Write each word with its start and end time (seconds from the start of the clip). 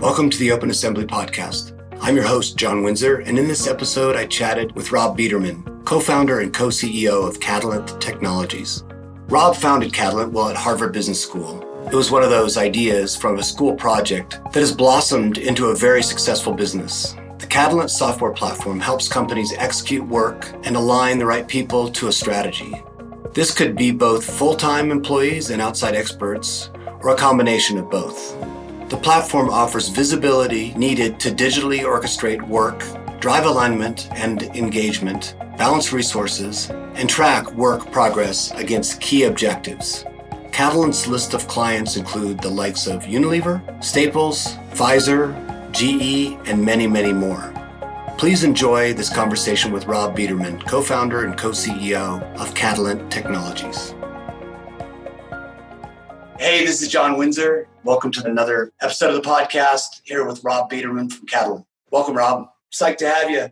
Welcome 0.00 0.30
to 0.30 0.38
the 0.38 0.50
Open 0.50 0.70
Assembly 0.70 1.04
Podcast. 1.04 1.78
I'm 2.00 2.16
your 2.16 2.24
host, 2.24 2.56
John 2.56 2.82
Windsor, 2.82 3.18
and 3.18 3.38
in 3.38 3.46
this 3.46 3.66
episode, 3.66 4.16
I 4.16 4.24
chatted 4.24 4.72
with 4.74 4.92
Rob 4.92 5.18
Biederman, 5.18 5.84
co 5.84 6.00
founder 6.00 6.40
and 6.40 6.54
co 6.54 6.68
CEO 6.68 7.28
of 7.28 7.38
Catalant 7.38 8.00
Technologies. 8.00 8.82
Rob 9.28 9.56
founded 9.56 9.92
Catalant 9.92 10.32
while 10.32 10.48
at 10.48 10.56
Harvard 10.56 10.94
Business 10.94 11.22
School. 11.22 11.62
It 11.86 11.94
was 11.94 12.10
one 12.10 12.22
of 12.22 12.30
those 12.30 12.56
ideas 12.56 13.14
from 13.14 13.38
a 13.38 13.42
school 13.42 13.74
project 13.74 14.40
that 14.52 14.60
has 14.60 14.72
blossomed 14.72 15.36
into 15.36 15.66
a 15.66 15.76
very 15.76 16.02
successful 16.02 16.54
business. 16.54 17.14
The 17.38 17.46
Catalant 17.46 17.90
software 17.90 18.32
platform 18.32 18.80
helps 18.80 19.06
companies 19.06 19.52
execute 19.58 20.06
work 20.08 20.50
and 20.64 20.76
align 20.76 21.18
the 21.18 21.26
right 21.26 21.46
people 21.46 21.90
to 21.90 22.08
a 22.08 22.12
strategy. 22.12 22.74
This 23.32 23.54
could 23.54 23.76
be 23.76 23.92
both 23.92 24.24
full 24.24 24.56
time 24.56 24.90
employees 24.90 25.50
and 25.50 25.62
outside 25.62 25.94
experts, 25.94 26.70
or 27.00 27.10
a 27.10 27.16
combination 27.16 27.78
of 27.78 27.88
both. 27.88 28.36
The 28.90 28.96
platform 28.96 29.50
offers 29.50 29.88
visibility 29.88 30.74
needed 30.74 31.20
to 31.20 31.30
digitally 31.30 31.80
orchestrate 31.80 32.42
work, 32.48 32.82
drive 33.20 33.46
alignment 33.46 34.08
and 34.16 34.42
engagement, 34.56 35.36
balance 35.56 35.92
resources, 35.92 36.70
and 36.70 37.08
track 37.08 37.48
work 37.52 37.92
progress 37.92 38.50
against 38.52 39.00
key 39.00 39.22
objectives. 39.22 40.04
Catalant's 40.50 41.06
list 41.06 41.32
of 41.32 41.46
clients 41.46 41.96
include 41.96 42.40
the 42.40 42.50
likes 42.50 42.88
of 42.88 43.04
Unilever, 43.04 43.62
Staples, 43.82 44.56
Pfizer, 44.72 45.32
GE, 45.70 46.36
and 46.48 46.64
many, 46.64 46.88
many 46.88 47.12
more. 47.12 47.54
Please 48.20 48.44
enjoy 48.44 48.92
this 48.92 49.08
conversation 49.08 49.72
with 49.72 49.86
Rob 49.86 50.14
Biederman, 50.14 50.60
co 50.66 50.82
founder 50.82 51.24
and 51.24 51.38
co 51.38 51.52
CEO 51.52 52.22
of 52.38 52.52
Catalant 52.52 53.10
Technologies. 53.10 53.94
Hey, 56.38 56.66
this 56.66 56.82
is 56.82 56.88
John 56.88 57.16
Windsor. 57.16 57.66
Welcome 57.82 58.12
to 58.12 58.26
another 58.26 58.74
episode 58.82 59.14
of 59.14 59.22
the 59.22 59.26
podcast 59.26 60.02
here 60.04 60.26
with 60.26 60.44
Rob 60.44 60.68
Biederman 60.68 61.08
from 61.08 61.26
Catalant. 61.28 61.64
Welcome, 61.90 62.14
Rob. 62.14 62.50
Psyched 62.70 62.98
to 62.98 63.08
have 63.08 63.30
you. 63.30 63.48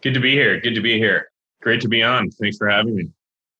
Good 0.00 0.14
to 0.14 0.20
be 0.20 0.30
here. 0.30 0.60
Good 0.60 0.76
to 0.76 0.80
be 0.80 0.96
here. 0.96 1.32
Great 1.60 1.80
to 1.80 1.88
be 1.88 2.04
on. 2.04 2.30
Thanks 2.30 2.56
for 2.56 2.68
having 2.68 2.94
me. 2.94 3.08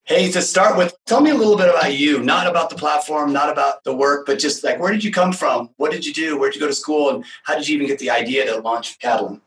Hey, 0.05 0.31
to 0.31 0.41
start 0.41 0.77
with, 0.77 0.95
tell 1.05 1.19
me 1.19 1.31
a 1.31 1.35
little 1.35 1.57
bit 1.57 1.67
about 1.67 1.93
you, 1.95 2.23
not 2.23 2.47
about 2.47 2.69
the 2.69 2.77
platform, 2.77 3.33
not 3.33 3.49
about 3.49 3.83
the 3.83 3.93
work, 3.93 4.25
but 4.25 4.39
just 4.39 4.63
like 4.63 4.79
where 4.79 4.93
did 4.93 5.03
you 5.03 5.11
come 5.11 5.33
from? 5.33 5.71
What 5.75 5.91
did 5.91 6.05
you 6.05 6.13
do? 6.13 6.39
Where 6.39 6.49
did 6.49 6.55
you 6.55 6.61
go 6.61 6.67
to 6.67 6.73
school? 6.73 7.09
And 7.09 7.25
how 7.43 7.55
did 7.55 7.67
you 7.67 7.75
even 7.75 7.87
get 7.87 7.99
the 7.99 8.11
idea 8.11 8.45
to 8.45 8.61
launch 8.61 8.99
Catalant? 8.99 9.41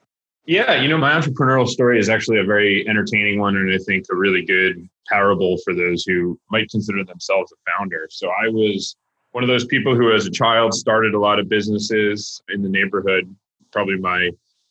Yeah, 0.49 0.81
you 0.81 0.89
know, 0.89 0.97
my 0.97 1.13
entrepreneurial 1.13 1.69
story 1.69 1.99
is 1.99 2.09
actually 2.09 2.39
a 2.39 2.45
very 2.45 2.89
entertaining 2.89 3.39
one 3.39 3.55
and 3.59 3.71
I 3.71 3.77
think 3.77 4.07
a 4.11 4.17
really 4.17 4.43
good 4.43 4.89
parable 5.07 5.59
for 5.59 5.75
those 5.75 6.05
who 6.05 6.41
might 6.51 6.71
consider 6.71 7.05
themselves 7.05 7.53
a 7.53 7.71
founder. 7.71 8.09
So 8.11 8.29
I 8.29 8.49
was 8.49 8.97
one 9.33 9.45
of 9.45 9.49
those 9.49 9.67
people 9.67 9.95
who, 9.95 10.11
as 10.11 10.25
a 10.25 10.31
child, 10.31 10.73
started 10.73 11.13
a 11.13 11.19
lot 11.19 11.39
of 11.39 11.51
businesses 11.51 12.41
in 12.49 12.63
the 12.63 12.69
neighborhood. 12.71 13.35
Probably 13.73 13.99
my 13.99 14.31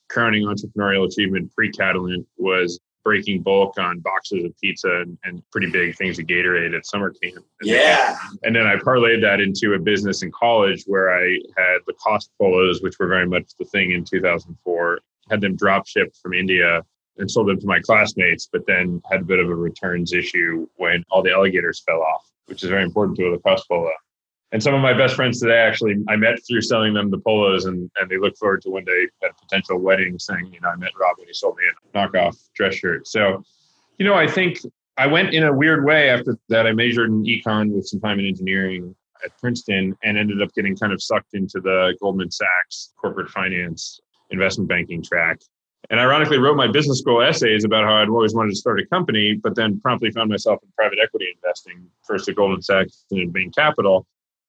crowning 0.09 0.45
entrepreneurial 0.45 1.05
achievement 1.05 1.53
pre 1.53 1.72
Catalant 1.72 2.25
was 2.38 2.80
breaking 3.03 3.44
bulk 3.44 3.78
on 3.78 4.00
boxes 4.00 4.45
of 4.45 4.59
pizza 4.59 5.02
and, 5.02 5.16
and, 5.25 5.44
pretty 5.52 5.70
big 5.70 5.95
things 5.95 6.17
of 6.17 6.25
Gatorade 6.25 6.75
at 6.75 6.88
summer 6.88 7.11
camp. 7.11 7.45
And 7.61 7.70
yeah. 7.70 8.17
Then, 8.17 8.39
and 8.44 8.55
then 8.55 8.67
I 8.67 8.75
parlayed 8.78 9.22
that 9.22 9.39
into 9.39 9.75
a 9.75 9.80
business 9.80 10.23
in 10.23 10.31
college 10.31 10.83
where 10.88 11.14
I 11.14 11.39
had 11.55 11.78
Lacoste 11.88 12.31
polos, 12.38 12.81
which 12.81 12.98
were 13.00 13.08
very 13.08 13.28
much 13.28 13.52
the 13.59 13.66
thing 13.66 13.92
in 13.92 14.03
2004, 14.03 15.00
had 15.30 15.42
them 15.42 15.56
drop 15.56 15.88
shipped 15.88 16.17
from 16.22 16.33
India 16.33 16.83
and 17.17 17.30
sold 17.30 17.47
them 17.47 17.59
to 17.59 17.67
my 17.67 17.80
classmates, 17.80 18.47
but 18.52 18.66
then 18.67 19.02
had 19.09 19.22
a 19.22 19.25
bit 19.25 19.39
of 19.39 19.50
a 19.50 19.56
returns 19.56 20.14
issue 20.14 20.67
when 20.75 21.03
all 21.09 21.23
the 21.23 21.31
alligators 21.31 21.81
fell 21.86 22.02
off, 22.02 22.30
which 22.45 22.64
is 22.64 22.70
very 22.70 22.83
important 22.83 23.17
to 23.17 23.25
a 23.28 23.31
Lacoste 23.31 23.67
polo 23.67 23.92
and 24.52 24.64
some 24.64 24.73
of 24.73 24.81
my 24.81 24.94
best 24.94 25.16
friends 25.16 25.39
today 25.39 25.58
actually 25.58 25.95
I 26.08 26.16
met 26.16 26.39
through 26.48 26.61
selling 26.61 26.94
them 26.94 27.11
the 27.11 27.20
polos 27.20 27.66
and, 27.66 27.89
and 27.98 28.09
they 28.09 28.17
look 28.17 28.38
forward 28.38 28.61
to 28.64 28.70
one 28.70 28.86
day 28.86 29.08
at 29.23 29.31
a 29.31 29.33
potential 29.33 29.78
wedding 29.78 30.17
saying, 30.20 30.52
you 30.54 30.61
know, 30.61 30.70
I 30.70 30.76
met 30.76 30.92
Rob 30.99 31.17
when 31.17 31.27
he 31.27 31.33
sold 31.33 31.58
me 31.58 31.64
a 31.66 31.98
knockoff 31.98 32.37
dress 32.55 32.76
shirt. 32.76 33.08
So, 33.08 33.43
you 33.98 34.05
know, 34.05 34.14
I 34.14 34.27
think 34.27 34.60
I 34.98 35.08
went 35.08 35.33
in 35.33 35.43
a 35.43 35.54
weird 35.54 35.86
way 35.86 36.10
after 36.10 36.37
that. 36.49 36.66
I 36.66 36.71
majored 36.71 37.10
in 37.10 37.23
econ 37.23 37.71
with 37.71 37.87
some 37.87 37.99
time 37.99 38.20
in 38.20 38.26
engineering 38.26 38.95
at 39.23 39.37
Princeton 39.39 39.98
and 40.04 40.17
ended 40.17 40.42
up 40.42 40.54
getting 40.55 40.77
kind 40.77 40.93
of 40.93 41.02
sucked 41.02 41.33
into 41.33 41.60
the 41.60 41.95
Goldman 41.99 42.32
Sachs 42.32 42.93
corporate 42.98 43.30
finance 43.30 43.99
investment 44.30 44.70
banking 44.70 45.04
track. 45.04 45.39
And 45.89 45.99
ironically, 45.99 46.38
wrote 46.38 46.58
my 46.58 46.67
business 46.67 46.99
school 46.99 47.21
essays 47.21 47.64
about 47.64 47.86
how 47.86 47.95
I'd 47.95 48.10
always 48.10 48.33
wanted 48.33 48.49
to 48.49 48.55
start 48.58 48.80
a 48.80 48.86
company, 48.88 49.36
but 49.36 49.55
then 49.55 49.80
promptly 49.80 50.11
found 50.11 50.30
myself 50.30 50.60
in 50.64 50.70
private 50.76 50.99
equity 51.02 51.27
investing, 51.33 51.86
first 52.04 52.27
at 52.27 52.36
Goldman 52.36 52.61
Sachs 52.61 53.05
and 53.11 53.21
in 53.21 53.32
Bain 53.32 53.52
Capital. 53.52 54.05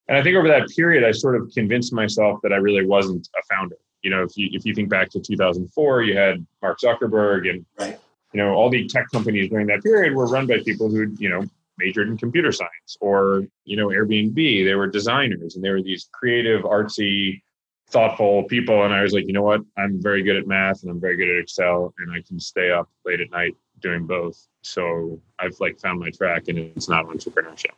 And 0.09 0.17
I 0.17 0.23
think 0.23 0.37
over 0.37 0.49
that 0.49 0.69
period, 0.75 1.05
I 1.05 1.13
sort 1.13 1.37
of 1.37 1.51
convinced 1.53 1.93
myself 1.93 2.41
that 2.43 2.53
I 2.53 2.57
really 2.57 2.85
wasn't 2.85 3.29
a 3.39 3.55
founder. 3.55 3.77
You 4.03 4.11
know, 4.11 4.23
if 4.23 4.37
you 4.37 4.49
if 4.53 4.65
you 4.65 4.75
think 4.75 4.89
back 4.89 5.11
to 5.11 5.21
2004, 5.21 6.03
you 6.03 6.17
had 6.17 6.45
Mark 6.63 6.79
Zuckerberg 6.83 7.49
and 7.49 7.65
right. 7.79 7.99
you 8.33 8.43
know 8.43 8.55
all 8.55 8.71
the 8.71 8.89
tech 8.89 9.07
companies 9.13 9.51
during 9.51 9.67
that 9.69 9.83
period 9.83 10.15
were 10.15 10.27
run 10.27 10.47
by 10.47 10.61
people 10.65 10.89
who 10.89 11.15
you 11.19 11.29
know 11.29 11.45
majored 11.79 12.09
in 12.09 12.17
computer 12.17 12.51
science 12.51 12.97
or 13.01 13.45
you 13.65 13.77
know 13.77 13.89
Airbnb. 13.89 14.35
They 14.35 14.75
were 14.75 14.87
designers 14.87 15.57
and 15.57 15.65
they 15.65 15.71
were 15.71 15.83
these 15.83 16.09
creative, 16.13 16.63
artsy, 16.63 17.43
thoughtful 17.91 18.45
people. 18.45 18.85
And 18.85 18.95
I 18.95 19.03
was 19.03 19.13
like, 19.13 19.27
you 19.27 19.33
know 19.33 19.43
what? 19.43 19.63
I'm 19.77 20.01
very 20.01 20.23
good 20.23 20.37
at 20.37 20.47
math 20.47 20.83
and 20.83 20.91
I'm 20.91 21.01
very 21.01 21.17
good 21.17 21.29
at 21.29 21.43
Excel, 21.43 21.95
and 21.99 22.13
I 22.13 22.23
can 22.27 22.39
stay 22.39 22.71
up 22.71 22.89
late 23.05 23.21
at 23.21 23.31
night 23.31 23.57
doing 23.81 24.07
both. 24.07 24.47
So 24.63 25.21
I've 25.39 25.59
like 25.61 25.79
found 25.81 26.01
my 26.01 26.11
track, 26.11 26.49
and 26.49 26.59
it's 26.59 26.89
not 26.89 27.07
entrepreneurship. 27.07 27.73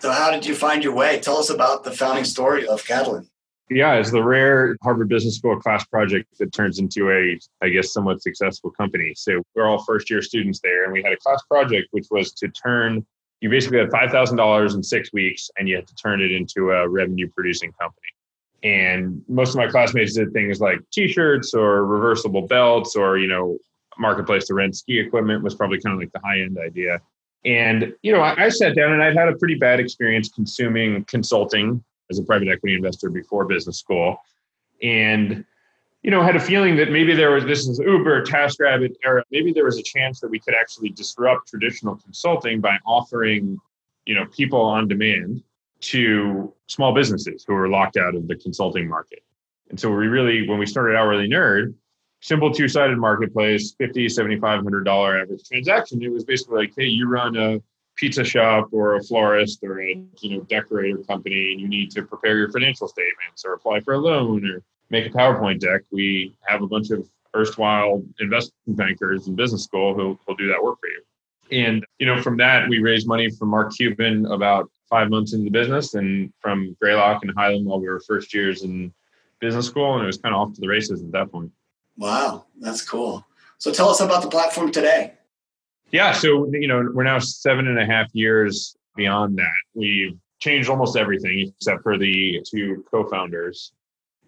So, 0.00 0.10
how 0.10 0.30
did 0.30 0.44
you 0.44 0.54
find 0.54 0.84
your 0.84 0.94
way? 0.94 1.20
Tell 1.20 1.38
us 1.38 1.50
about 1.50 1.84
the 1.84 1.90
founding 1.90 2.24
story 2.24 2.66
of 2.66 2.84
Catalant. 2.84 3.28
Yeah, 3.68 3.94
it's 3.94 4.12
the 4.12 4.22
rare 4.22 4.76
Harvard 4.82 5.08
Business 5.08 5.36
School 5.36 5.58
class 5.58 5.84
project 5.86 6.38
that 6.38 6.52
turns 6.52 6.78
into 6.78 7.10
a, 7.10 7.38
I 7.64 7.70
guess, 7.70 7.92
somewhat 7.92 8.22
successful 8.22 8.70
company. 8.70 9.12
So 9.16 9.42
we're 9.54 9.66
all 9.66 9.82
first 9.84 10.08
year 10.08 10.22
students 10.22 10.60
there, 10.62 10.84
and 10.84 10.92
we 10.92 11.02
had 11.02 11.12
a 11.12 11.16
class 11.16 11.42
project 11.50 11.88
which 11.90 12.06
was 12.10 12.32
to 12.34 12.48
turn. 12.48 13.04
You 13.40 13.50
basically 13.50 13.78
had 13.78 13.90
five 13.90 14.10
thousand 14.10 14.36
dollars 14.36 14.74
in 14.74 14.82
six 14.82 15.12
weeks, 15.12 15.50
and 15.58 15.68
you 15.68 15.76
had 15.76 15.86
to 15.88 15.94
turn 15.94 16.20
it 16.20 16.30
into 16.30 16.70
a 16.70 16.88
revenue 16.88 17.28
producing 17.28 17.72
company. 17.72 18.06
And 18.62 19.22
most 19.28 19.50
of 19.50 19.56
my 19.56 19.68
classmates 19.68 20.14
did 20.14 20.32
things 20.32 20.60
like 20.60 20.80
T-shirts 20.90 21.54
or 21.54 21.84
reversible 21.84 22.46
belts, 22.46 22.96
or 22.96 23.18
you 23.18 23.28
know, 23.28 23.58
marketplace 23.98 24.46
to 24.46 24.54
rent 24.54 24.76
ski 24.76 24.98
equipment 24.98 25.42
was 25.42 25.54
probably 25.54 25.80
kind 25.80 25.94
of 25.94 26.00
like 26.00 26.12
the 26.12 26.20
high 26.20 26.40
end 26.40 26.58
idea. 26.58 27.00
And, 27.44 27.94
you 28.02 28.12
know, 28.12 28.20
I, 28.20 28.46
I 28.46 28.48
sat 28.48 28.74
down 28.74 28.92
and 28.92 29.02
I'd 29.02 29.16
had 29.16 29.28
a 29.28 29.36
pretty 29.36 29.54
bad 29.54 29.78
experience 29.78 30.28
consuming 30.28 31.04
consulting 31.04 31.82
as 32.10 32.18
a 32.18 32.22
private 32.22 32.48
equity 32.48 32.74
investor 32.74 33.08
before 33.08 33.44
business 33.44 33.78
school. 33.78 34.18
And, 34.82 35.44
you 36.02 36.10
know, 36.10 36.22
had 36.22 36.36
a 36.36 36.40
feeling 36.40 36.76
that 36.76 36.90
maybe 36.90 37.14
there 37.14 37.30
was 37.30 37.44
this 37.44 37.68
is 37.68 37.78
Uber, 37.78 38.24
TaskRabbit 38.24 38.96
era. 39.04 39.22
Maybe 39.30 39.52
there 39.52 39.64
was 39.64 39.78
a 39.78 39.82
chance 39.82 40.20
that 40.20 40.30
we 40.30 40.38
could 40.38 40.54
actually 40.54 40.90
disrupt 40.90 41.48
traditional 41.48 41.96
consulting 41.96 42.60
by 42.60 42.78
offering, 42.84 43.58
you 44.06 44.14
know, 44.14 44.26
people 44.26 44.60
on 44.60 44.88
demand 44.88 45.42
to 45.80 46.52
small 46.66 46.94
businesses 46.94 47.44
who 47.46 47.54
are 47.54 47.68
locked 47.68 47.96
out 47.96 48.14
of 48.14 48.26
the 48.28 48.36
consulting 48.36 48.88
market. 48.88 49.22
And 49.70 49.78
so 49.78 49.90
we 49.90 50.06
really, 50.06 50.48
when 50.48 50.58
we 50.58 50.66
started 50.66 50.96
Hourly 50.96 51.28
Nerd, 51.28 51.74
simple 52.20 52.52
two-sided 52.52 52.98
marketplace 52.98 53.74
50 53.78 54.08
7500 54.08 54.84
dollar 54.84 55.20
average 55.20 55.44
transaction 55.48 56.02
it 56.02 56.10
was 56.10 56.24
basically 56.24 56.56
like 56.56 56.72
hey 56.76 56.86
you 56.86 57.08
run 57.08 57.36
a 57.36 57.60
pizza 57.96 58.24
shop 58.24 58.68
or 58.72 58.96
a 58.96 59.02
florist 59.02 59.60
or 59.62 59.80
a 59.80 60.02
you 60.20 60.36
know 60.36 60.40
decorator 60.44 60.98
company 61.08 61.52
and 61.52 61.60
you 61.60 61.68
need 61.68 61.90
to 61.90 62.02
prepare 62.02 62.36
your 62.36 62.50
financial 62.50 62.88
statements 62.88 63.44
or 63.44 63.54
apply 63.54 63.80
for 63.80 63.94
a 63.94 63.98
loan 63.98 64.44
or 64.48 64.62
make 64.90 65.06
a 65.06 65.10
powerpoint 65.10 65.60
deck 65.60 65.82
we 65.90 66.34
have 66.46 66.62
a 66.62 66.66
bunch 66.66 66.90
of 66.90 67.08
erstwhile 67.34 68.02
investment 68.18 68.76
bankers 68.76 69.28
in 69.28 69.36
business 69.36 69.64
school 69.64 69.94
who 69.94 70.18
will 70.26 70.36
do 70.36 70.48
that 70.48 70.62
work 70.62 70.78
for 70.80 70.88
you 70.88 71.02
and 71.52 71.84
you 71.98 72.06
know 72.06 72.20
from 72.22 72.36
that 72.36 72.68
we 72.68 72.78
raised 72.78 73.06
money 73.06 73.30
from 73.30 73.48
mark 73.48 73.74
cuban 73.74 74.26
about 74.26 74.70
five 74.88 75.10
months 75.10 75.32
into 75.32 75.44
the 75.44 75.50
business 75.50 75.94
and 75.94 76.32
from 76.40 76.76
greylock 76.80 77.22
and 77.22 77.32
highland 77.36 77.66
while 77.66 77.80
we 77.80 77.88
were 77.88 78.00
first 78.00 78.32
years 78.32 78.62
in 78.62 78.92
business 79.40 79.66
school 79.66 79.94
and 79.94 80.04
it 80.04 80.06
was 80.06 80.18
kind 80.18 80.34
of 80.34 80.40
off 80.40 80.54
to 80.54 80.60
the 80.60 80.68
races 80.68 81.02
at 81.02 81.12
that 81.12 81.30
point 81.30 81.50
Wow, 81.96 82.44
that's 82.60 82.86
cool. 82.86 83.26
So 83.58 83.72
tell 83.72 83.88
us 83.88 84.00
about 84.00 84.22
the 84.22 84.28
platform 84.28 84.70
today. 84.70 85.14
Yeah, 85.90 86.12
so 86.12 86.48
you 86.52 86.68
know 86.68 86.90
we're 86.92 87.04
now 87.04 87.18
seven 87.18 87.68
and 87.68 87.78
a 87.78 87.86
half 87.86 88.08
years 88.12 88.76
beyond 88.96 89.38
that. 89.38 89.54
We've 89.74 90.18
changed 90.40 90.68
almost 90.68 90.96
everything 90.96 91.52
except 91.56 91.82
for 91.82 91.96
the 91.96 92.42
two 92.48 92.84
co-founders. 92.90 93.72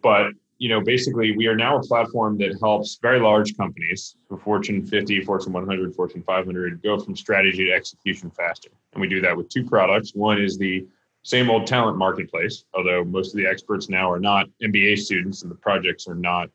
But 0.02 0.32
you 0.58 0.68
know, 0.68 0.80
basically, 0.80 1.36
we 1.36 1.46
are 1.46 1.56
now 1.56 1.78
a 1.78 1.82
platform 1.82 2.36
that 2.38 2.58
helps 2.60 2.98
very 3.00 3.20
large 3.20 3.56
companies, 3.56 4.16
for 4.28 4.38
Fortune 4.38 4.84
50, 4.84 5.22
Fortune 5.22 5.52
100, 5.52 5.94
Fortune 5.94 6.22
500, 6.22 6.82
go 6.82 6.98
from 6.98 7.14
strategy 7.14 7.64
to 7.66 7.72
execution 7.72 8.30
faster. 8.30 8.70
And 8.92 9.00
we 9.00 9.08
do 9.08 9.20
that 9.20 9.36
with 9.36 9.48
two 9.48 9.64
products. 9.64 10.12
One 10.14 10.42
is 10.42 10.58
the 10.58 10.86
same 11.22 11.48
old 11.48 11.66
talent 11.66 11.96
marketplace, 11.96 12.64
although 12.74 13.04
most 13.04 13.32
of 13.32 13.38
the 13.38 13.46
experts 13.46 13.88
now 13.88 14.10
are 14.10 14.18
not 14.18 14.46
MBA 14.62 14.98
students 14.98 15.42
and 15.42 15.50
the 15.50 15.56
projects 15.56 16.08
are 16.08 16.14
not 16.14 16.48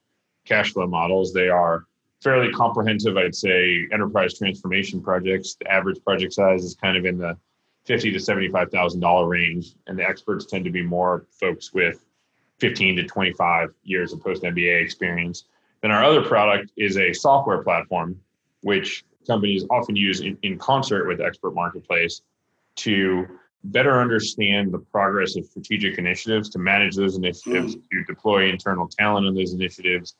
cash 0.45 0.73
flow 0.73 0.87
models. 0.87 1.31
They 1.31 1.47
are 1.47 1.85
fairly 2.21 2.51
comprehensive, 2.51 3.15
I'd 3.17 3.35
say, 3.35 3.87
enterprise 3.93 4.37
transformation 4.37 5.01
projects. 5.01 5.55
The 5.55 5.71
average 5.71 6.03
project 6.03 6.33
size 6.33 6.63
is 6.63 6.75
kind 6.75 6.97
of 6.97 7.05
in 7.05 7.17
the 7.17 7.37
fifty 7.85 8.11
to 8.11 8.19
seventy-five 8.19 8.71
thousand 8.71 9.01
dollar 9.01 9.27
range, 9.27 9.75
and 9.87 9.97
the 9.97 10.07
experts 10.07 10.45
tend 10.45 10.65
to 10.65 10.71
be 10.71 10.81
more 10.81 11.27
folks 11.39 11.73
with 11.73 12.05
fifteen 12.59 12.95
to 12.95 13.03
twenty-five 13.03 13.69
years 13.83 14.13
of 14.13 14.21
post 14.21 14.43
MBA 14.43 14.81
experience. 14.81 15.45
Then 15.81 15.91
our 15.91 16.03
other 16.03 16.21
product 16.21 16.71
is 16.77 16.97
a 16.97 17.11
software 17.13 17.61
platform, 17.63 18.19
which 18.61 19.03
companies 19.27 19.65
often 19.69 19.95
use 19.95 20.21
in, 20.21 20.37
in 20.41 20.57
concert 20.57 21.07
with 21.07 21.21
Expert 21.21 21.53
Marketplace 21.53 22.21
to 22.75 23.25
better 23.65 23.99
understand 24.01 24.73
the 24.73 24.79
progress 24.79 25.35
of 25.37 25.45
strategic 25.45 25.97
initiatives, 25.97 26.49
to 26.49 26.59
manage 26.59 26.95
those 26.95 27.15
initiatives, 27.15 27.75
mm. 27.75 27.81
to 27.91 28.03
deploy 28.05 28.49
internal 28.49 28.87
talent 28.87 29.25
on 29.25 29.35
those 29.35 29.53
initiatives, 29.53 30.15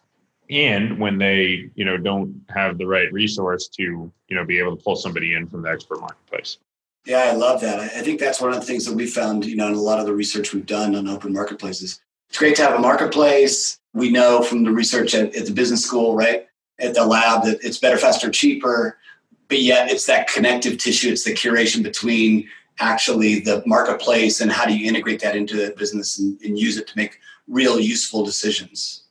and 0.50 1.00
when 1.00 1.18
they 1.18 1.70
you 1.76 1.86
know 1.86 1.98
don't 1.98 2.36
have 2.50 2.78
the 2.78 2.86
right 2.86 3.12
resource 3.14 3.68
to 3.68 3.84
you 3.84 4.36
know 4.36 4.46
be 4.46 4.60
able 4.60 4.76
to 4.76 4.84
pull 4.84 4.96
somebody 4.96 5.36
in 5.36 5.48
from 5.48 5.62
the 5.62 5.70
expert 5.70 6.00
marketplace 6.00 6.58
yeah 7.06 7.20
i 7.20 7.32
love 7.34 7.62
that 7.62 7.80
i 7.80 8.02
think 8.02 8.20
that's 8.20 8.42
one 8.42 8.52
of 8.52 8.60
the 8.60 8.66
things 8.66 8.86
that 8.86 8.96
we 8.96 9.06
found 9.06 9.46
you 9.46 9.56
know 9.56 9.68
in 9.68 9.74
a 9.74 9.82
lot 9.82 10.00
of 10.00 10.06
the 10.06 10.14
research 10.14 10.54
we've 10.54 10.66
done 10.66 10.96
on 10.96 11.08
open 11.08 11.34
marketplaces 11.34 12.02
it's 12.34 12.40
great 12.40 12.56
to 12.56 12.64
have 12.64 12.74
a 12.74 12.80
marketplace 12.80 13.80
we 13.94 14.10
know 14.10 14.42
from 14.42 14.64
the 14.64 14.72
research 14.72 15.14
at, 15.14 15.36
at 15.36 15.46
the 15.46 15.54
business 15.54 15.86
school 15.86 16.16
right 16.16 16.48
at 16.80 16.96
the 16.96 17.06
lab 17.06 17.44
that 17.44 17.60
it's 17.62 17.78
better 17.78 17.98
faster 17.98 18.32
cheaper 18.32 18.98
but 19.50 19.62
yet 19.62 19.92
it's 19.92 20.08
that 20.08 20.28
connective 20.28 20.80
tissue 20.80 21.12
it's 21.12 21.24
the 21.24 21.32
curation 21.34 21.84
between 21.84 22.48
actually 22.80 23.40
the 23.40 23.62
marketplace 23.68 24.42
and 24.42 24.52
how 24.52 24.66
do 24.66 24.76
you 24.76 24.88
integrate 24.88 25.20
that 25.20 25.36
into 25.36 25.56
the 25.56 25.76
business 25.78 26.18
and, 26.18 26.42
and 26.42 26.58
use 26.58 26.76
it 26.76 26.88
to 26.88 26.94
make 26.98 27.20
real 27.48 27.80
useful 27.80 28.26
decisions 28.26 29.04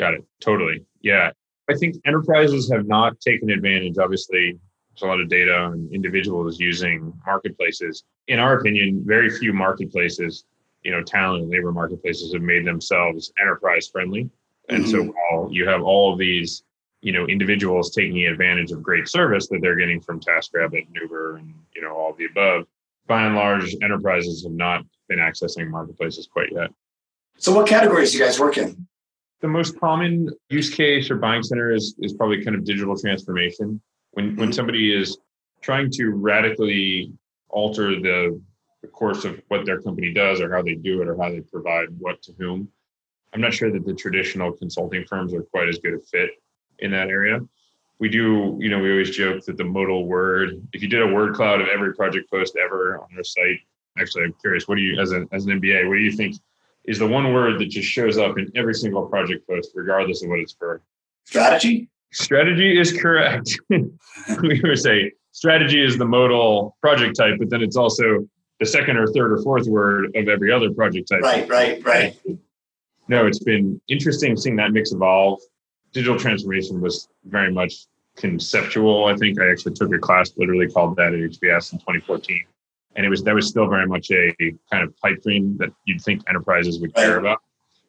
Got 0.00 0.14
it. 0.14 0.24
Totally. 0.40 0.86
Yeah. 1.02 1.30
I 1.68 1.74
think 1.74 1.96
enterprises 2.06 2.70
have 2.72 2.86
not 2.86 3.20
taken 3.20 3.50
advantage. 3.50 3.98
Obviously, 3.98 4.58
there's 4.90 5.02
a 5.02 5.06
lot 5.06 5.20
of 5.20 5.28
data 5.28 5.54
on 5.54 5.90
individuals 5.92 6.58
using 6.58 7.12
marketplaces. 7.26 8.02
In 8.26 8.38
our 8.38 8.58
opinion, 8.58 9.02
very 9.04 9.28
few 9.28 9.52
marketplaces, 9.52 10.44
you 10.82 10.90
know, 10.90 11.02
talent 11.02 11.42
and 11.42 11.50
labor 11.50 11.72
marketplaces 11.72 12.32
have 12.32 12.42
made 12.42 12.66
themselves 12.66 13.32
enterprise 13.40 13.88
friendly. 13.88 14.30
And 14.68 14.84
mm-hmm. 14.84 14.90
so 14.90 15.02
while 15.30 15.48
you 15.52 15.68
have 15.68 15.82
all 15.82 16.12
of 16.12 16.18
these, 16.18 16.62
you 17.00 17.12
know, 17.12 17.26
individuals 17.26 17.90
taking 17.90 18.26
advantage 18.26 18.72
of 18.72 18.82
great 18.82 19.08
service 19.08 19.48
that 19.48 19.60
they're 19.62 19.76
getting 19.76 20.00
from 20.00 20.20
TaskRabbit 20.20 20.86
and 20.86 20.96
Uber 21.00 21.36
and, 21.36 21.54
you 21.74 21.82
know, 21.82 21.92
all 21.92 22.14
the 22.14 22.26
above, 22.26 22.66
by 23.06 23.24
and 23.24 23.34
large, 23.34 23.74
enterprises 23.82 24.44
have 24.44 24.52
not 24.52 24.84
been 25.08 25.18
accessing 25.18 25.68
marketplaces 25.68 26.26
quite 26.26 26.52
yet. 26.52 26.70
So 27.38 27.54
what 27.54 27.66
categories 27.66 28.12
do 28.12 28.18
you 28.18 28.24
guys 28.24 28.38
work 28.38 28.58
in? 28.58 28.86
the 29.40 29.48
most 29.48 29.78
common 29.80 30.30
use 30.48 30.72
case 30.72 31.10
or 31.10 31.16
buying 31.16 31.42
center 31.42 31.72
is, 31.72 31.94
is 31.98 32.12
probably 32.12 32.44
kind 32.44 32.56
of 32.56 32.64
digital 32.64 32.96
transformation. 32.96 33.80
When, 34.12 34.36
when 34.36 34.48
mm-hmm. 34.48 34.52
somebody 34.52 34.94
is 34.94 35.18
trying 35.60 35.90
to 35.92 36.10
radically 36.10 37.12
alter 37.48 38.00
the, 38.00 38.40
the 38.82 38.88
course 38.88 39.24
of 39.24 39.40
what 39.48 39.66
their 39.66 39.80
company 39.80 40.12
does 40.12 40.40
or 40.40 40.52
how 40.52 40.62
they 40.62 40.74
do 40.74 41.02
it 41.02 41.08
or 41.08 41.16
how 41.20 41.30
they 41.30 41.40
provide 41.40 41.88
what 41.98 42.22
to 42.22 42.32
whom, 42.38 42.68
I'm 43.32 43.40
not 43.40 43.54
sure 43.54 43.70
that 43.70 43.84
the 43.84 43.94
traditional 43.94 44.52
consulting 44.52 45.04
firms 45.04 45.34
are 45.34 45.42
quite 45.42 45.68
as 45.68 45.78
good 45.78 45.94
a 45.94 45.98
fit 46.00 46.30
in 46.78 46.90
that 46.92 47.08
area. 47.08 47.40
We 47.98 48.08
do, 48.08 48.56
you 48.60 48.70
know, 48.70 48.78
we 48.78 48.90
always 48.90 49.10
joke 49.10 49.44
that 49.44 49.56
the 49.56 49.64
modal 49.64 50.06
word, 50.06 50.66
if 50.72 50.82
you 50.82 50.88
did 50.88 51.02
a 51.02 51.06
word 51.06 51.34
cloud 51.34 51.60
of 51.60 51.68
every 51.68 51.94
project 51.94 52.30
post 52.30 52.56
ever 52.56 52.98
on 52.98 53.08
our 53.16 53.22
site, 53.22 53.60
actually, 53.98 54.24
I'm 54.24 54.34
curious, 54.40 54.66
what 54.66 54.76
do 54.76 54.82
you, 54.82 54.98
as, 54.98 55.12
a, 55.12 55.26
as 55.32 55.44
an 55.44 55.60
MBA, 55.60 55.86
what 55.86 55.94
do 55.94 56.00
you 56.00 56.12
think 56.12 56.36
is 56.84 56.98
the 56.98 57.06
one 57.06 57.32
word 57.32 57.60
that 57.60 57.66
just 57.66 57.88
shows 57.88 58.16
up 58.16 58.38
in 58.38 58.50
every 58.54 58.74
single 58.74 59.06
project 59.06 59.46
post, 59.46 59.72
regardless 59.74 60.22
of 60.22 60.30
what 60.30 60.40
it's 60.40 60.52
for. 60.52 60.82
Strategy? 61.24 61.88
Strategy 62.12 62.78
is 62.78 62.98
correct. 62.98 63.58
we 63.68 64.60
would 64.64 64.78
say 64.78 65.12
strategy 65.32 65.84
is 65.84 65.98
the 65.98 66.04
modal 66.04 66.76
project 66.80 67.16
type, 67.16 67.36
but 67.38 67.50
then 67.50 67.62
it's 67.62 67.76
also 67.76 68.26
the 68.60 68.66
second 68.66 68.96
or 68.96 69.06
third 69.08 69.32
or 69.32 69.42
fourth 69.42 69.66
word 69.66 70.14
of 70.14 70.28
every 70.28 70.52
other 70.52 70.72
project 70.72 71.08
type. 71.08 71.22
Right, 71.22 71.48
right, 71.48 71.84
right. 71.84 72.16
No, 73.08 73.26
it's 73.26 73.40
been 73.40 73.80
interesting 73.88 74.36
seeing 74.36 74.56
that 74.56 74.72
mix 74.72 74.92
evolve. 74.92 75.40
Digital 75.92 76.18
transformation 76.18 76.80
was 76.80 77.08
very 77.24 77.52
much 77.52 77.86
conceptual. 78.16 79.06
I 79.06 79.16
think 79.16 79.40
I 79.40 79.50
actually 79.50 79.74
took 79.74 79.92
a 79.92 79.98
class 79.98 80.32
literally 80.36 80.68
called 80.68 80.96
that 80.96 81.14
at 81.14 81.20
HBS 81.20 81.72
in 81.72 81.78
2014 81.78 82.44
and 82.96 83.06
it 83.06 83.08
was 83.08 83.22
that 83.22 83.34
was 83.34 83.48
still 83.48 83.68
very 83.68 83.86
much 83.86 84.10
a 84.10 84.34
kind 84.70 84.82
of 84.82 84.96
pipe 84.98 85.22
dream 85.22 85.56
that 85.58 85.70
you'd 85.84 86.00
think 86.00 86.22
enterprises 86.28 86.80
would 86.80 86.94
care 86.94 87.18
about. 87.18 87.40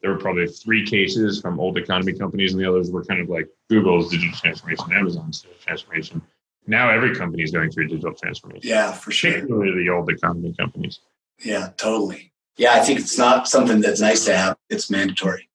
There 0.02 0.12
were 0.12 0.18
probably 0.18 0.48
three 0.48 0.86
cases 0.86 1.42
from 1.42 1.60
old 1.60 1.78
economy 1.78 2.14
companies, 2.14 2.54
and 2.54 2.62
the 2.62 2.68
others 2.68 2.90
were 2.90 3.04
kind 3.06 3.22
of 3.22 3.30
like 3.30 3.48
Google's 3.70 4.10
digital 4.10 4.38
transformation, 4.38 4.86
Amazon's 4.94 5.42
digital 5.42 5.62
transformation. 5.64 6.22
Now 6.68 6.90
every 6.90 7.16
company 7.16 7.44
is 7.44 7.52
going 7.52 7.72
through 7.72 7.88
digital 7.88 8.14
transformation. 8.14 8.70
Yeah, 8.70 8.92
for 8.92 9.12
sure. 9.12 9.34
Particularly 9.34 9.84
the 9.84 9.90
old 9.90 10.10
economy 10.10 10.54
companies. 10.58 11.00
Yeah, 11.40 11.70
totally. 11.78 12.32
Yeah, 12.58 12.74
I 12.74 12.80
think 12.82 13.00
it's 13.00 13.18
not 13.18 13.48
something 13.48 13.82
that's 13.82 14.02
nice 14.02 14.26
to 14.26 14.36
have; 14.36 14.58
it's 14.70 14.92
mandatory. 14.92 15.50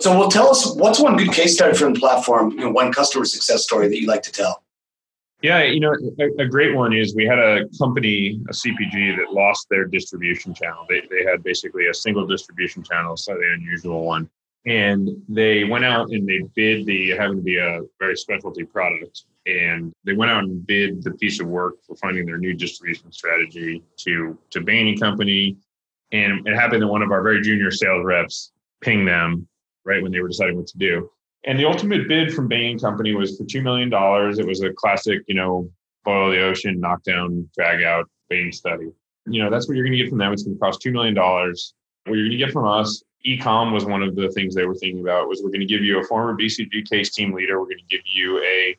So, 0.00 0.18
well, 0.18 0.28
tell 0.28 0.48
us 0.48 0.74
what's 0.74 1.00
one 1.00 1.16
good 1.16 1.32
case 1.32 1.54
study 1.54 1.76
from 1.76 1.94
the 1.94 2.00
platform, 2.00 2.50
you 2.52 2.58
know, 2.58 2.70
one 2.70 2.92
customer 2.92 3.24
success 3.24 3.62
story 3.62 3.88
that 3.88 4.00
you 4.00 4.06
like 4.06 4.22
to 4.24 4.32
tell. 4.32 4.62
Yeah, 5.42 5.64
you 5.64 5.80
know, 5.80 5.94
a, 6.20 6.42
a, 6.42 6.46
great 6.46 6.74
one 6.74 6.92
is 6.92 7.16
we 7.16 7.26
had 7.26 7.40
a 7.40 7.68
company, 7.76 8.40
a 8.48 8.52
CPG, 8.52 9.16
that 9.16 9.32
lost 9.32 9.68
their 9.68 9.84
distribution 9.84 10.54
channel. 10.54 10.86
They, 10.88 11.02
they 11.10 11.24
had 11.24 11.42
basically 11.42 11.88
a 11.88 11.94
single 11.94 12.26
distribution 12.26 12.84
channel, 12.84 13.16
slightly 13.16 13.46
unusual 13.52 14.04
one. 14.04 14.30
And 14.64 15.10
they 15.28 15.64
went 15.64 15.84
out 15.84 16.10
and 16.10 16.28
they 16.28 16.40
bid 16.54 16.86
the 16.86 17.10
having 17.10 17.36
to 17.36 17.42
be 17.42 17.58
a 17.58 17.80
very 17.98 18.16
specialty 18.16 18.64
product. 18.64 19.24
And 19.46 19.92
they 20.04 20.12
went 20.12 20.30
out 20.30 20.44
and 20.44 20.64
bid 20.64 21.02
the 21.02 21.12
piece 21.12 21.40
of 21.40 21.48
work 21.48 21.82
for 21.84 21.96
finding 21.96 22.26
their 22.26 22.38
new 22.38 22.54
distribution 22.54 23.10
strategy 23.10 23.82
to 23.98 24.38
to 24.50 24.60
Bain 24.60 24.96
Company. 24.98 25.56
And 26.12 26.46
it 26.46 26.54
happened 26.54 26.82
that 26.82 26.88
one 26.88 27.02
of 27.02 27.10
our 27.10 27.22
very 27.22 27.40
junior 27.40 27.70
sales 27.70 28.04
reps 28.04 28.52
pinged 28.82 29.08
them 29.08 29.48
right 29.84 30.02
when 30.02 30.12
they 30.12 30.20
were 30.20 30.28
deciding 30.28 30.56
what 30.56 30.66
to 30.68 30.78
do. 30.78 31.10
And 31.44 31.58
the 31.58 31.64
ultimate 31.64 32.06
bid 32.06 32.32
from 32.32 32.46
Bain 32.46 32.78
Company 32.78 33.14
was 33.14 33.36
for 33.36 33.44
$2 33.44 33.62
million. 33.62 33.90
It 34.38 34.46
was 34.46 34.62
a 34.62 34.72
classic, 34.74 35.22
you 35.26 35.34
know, 35.34 35.70
boil 36.04 36.30
the 36.30 36.40
ocean, 36.40 36.78
knockdown, 36.78 37.48
drag 37.56 37.82
out 37.82 38.08
Bain 38.28 38.52
study. 38.52 38.90
You 39.26 39.42
know, 39.42 39.50
that's 39.50 39.66
what 39.66 39.76
you're 39.76 39.84
going 39.84 39.96
to 39.96 40.02
get 40.02 40.08
from 40.08 40.18
them. 40.18 40.32
It's 40.32 40.44
going 40.44 40.56
to 40.56 40.60
cost 40.60 40.82
$2 40.82 40.92
million. 40.92 41.16
What 41.16 41.56
you're 42.06 42.28
going 42.28 42.30
to 42.30 42.36
get 42.36 42.52
from 42.52 42.66
us, 42.66 43.02
ecom 43.26 43.72
was 43.72 43.84
one 43.84 44.02
of 44.02 44.16
the 44.16 44.30
things 44.30 44.54
they 44.54 44.66
were 44.66 44.74
thinking 44.74 45.00
about 45.00 45.28
was 45.28 45.42
we're 45.42 45.50
going 45.50 45.60
to 45.60 45.66
give 45.66 45.82
you 45.82 46.00
a 46.00 46.04
former 46.04 46.36
BCG 46.36 46.88
case 46.88 47.10
team 47.10 47.32
leader. 47.32 47.60
We're 47.60 47.66
going 47.66 47.78
to 47.78 47.96
give 47.96 48.02
you 48.04 48.42
a 48.42 48.76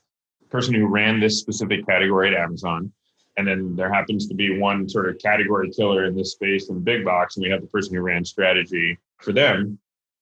person 0.50 0.74
who 0.74 0.88
ran 0.88 1.20
this 1.20 1.40
specific 1.40 1.86
category 1.86 2.30
at 2.30 2.40
Amazon. 2.40 2.92
And 3.38 3.48
then 3.48 3.76
there 3.76 3.92
happens 3.92 4.28
to 4.28 4.36
be 4.36 4.60
one 4.60 4.88
sort 4.88 5.10
of 5.10 5.18
category 5.18 5.72
killer 5.72 6.06
in 6.06 6.16
this 6.16 6.34
space 6.34 6.70
in 6.70 6.84
big 6.84 7.04
box. 7.04 7.36
And 7.36 7.44
we 7.44 7.50
have 7.50 7.62
the 7.62 7.68
person 7.68 7.96
who 7.96 8.02
ran 8.02 8.24
strategy 8.24 9.00
for 9.18 9.34
them 9.34 9.80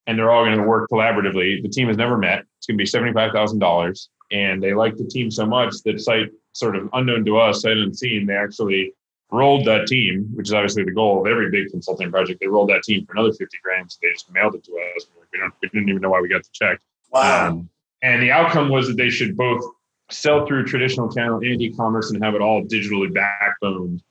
and 0.08 0.18
they're 0.18 0.32
all 0.32 0.46
going 0.46 0.58
to 0.58 0.64
work 0.64 0.90
collaboratively. 0.90 1.62
The 1.62 1.70
team 1.70 1.88
has 1.88 1.98
never 1.98 2.18
met. 2.18 2.46
It's 2.58 2.68
going 2.68 2.78
to 2.78 2.82
be 2.82 2.86
seventy-five 2.86 3.32
thousand 3.32 3.60
dollars, 3.60 4.10
and 4.32 4.62
they 4.62 4.74
like 4.74 4.98
the 4.98 5.06
team 5.06 5.30
so 5.32 5.46
much 5.46 5.76
that 5.86 6.00
site 6.00 6.32
sort 6.54 6.76
of 6.76 6.90
unknown 6.94 7.24
to 7.26 7.38
us, 7.38 7.62
sight 7.62 7.78
unseen, 7.78 8.26
they 8.26 8.36
actually 8.36 8.94
rolled 9.32 9.66
that 9.66 9.88
team, 9.88 10.30
which 10.34 10.50
is 10.50 10.54
obviously 10.54 10.84
the 10.84 10.92
goal 10.92 11.22
of 11.22 11.28
every 11.28 11.50
big 11.50 11.70
consulting 11.72 12.12
project. 12.12 12.40
They 12.40 12.48
rolled 12.48 12.70
that 12.70 12.84
team 12.84 13.06
for 13.06 13.14
another 13.14 13.34
fifty 13.34 13.58
grand. 13.64 13.92
So 13.92 14.00
they 14.02 14.12
just 14.12 14.32
mailed 14.32 14.56
it 14.56 14.64
to 14.66 14.72
us. 14.96 15.08
We, 15.32 15.40
don't, 15.40 15.54
we 15.62 15.70
didn't 15.70 15.90
even 15.90 16.02
know 16.02 16.10
why 16.10 16.22
we 16.22 16.30
got 16.30 16.44
the 16.44 16.50
check. 16.52 16.80
Wow. 17.12 17.50
Um, 17.50 17.70
and 18.04 18.22
the 18.22 18.32
outcome 18.32 18.70
was 18.70 18.88
that 18.88 18.98
they 18.98 19.10
should 19.10 19.38
both 19.38 19.64
sell 20.10 20.46
through 20.46 20.66
traditional 20.66 21.12
channel 21.12 21.38
and 21.38 21.62
e-commerce 21.62 22.12
and 22.12 22.24
have 22.24 22.36
it 22.36 22.42
all 22.42 22.64
digitally 22.64 23.10
backboned 23.12 24.02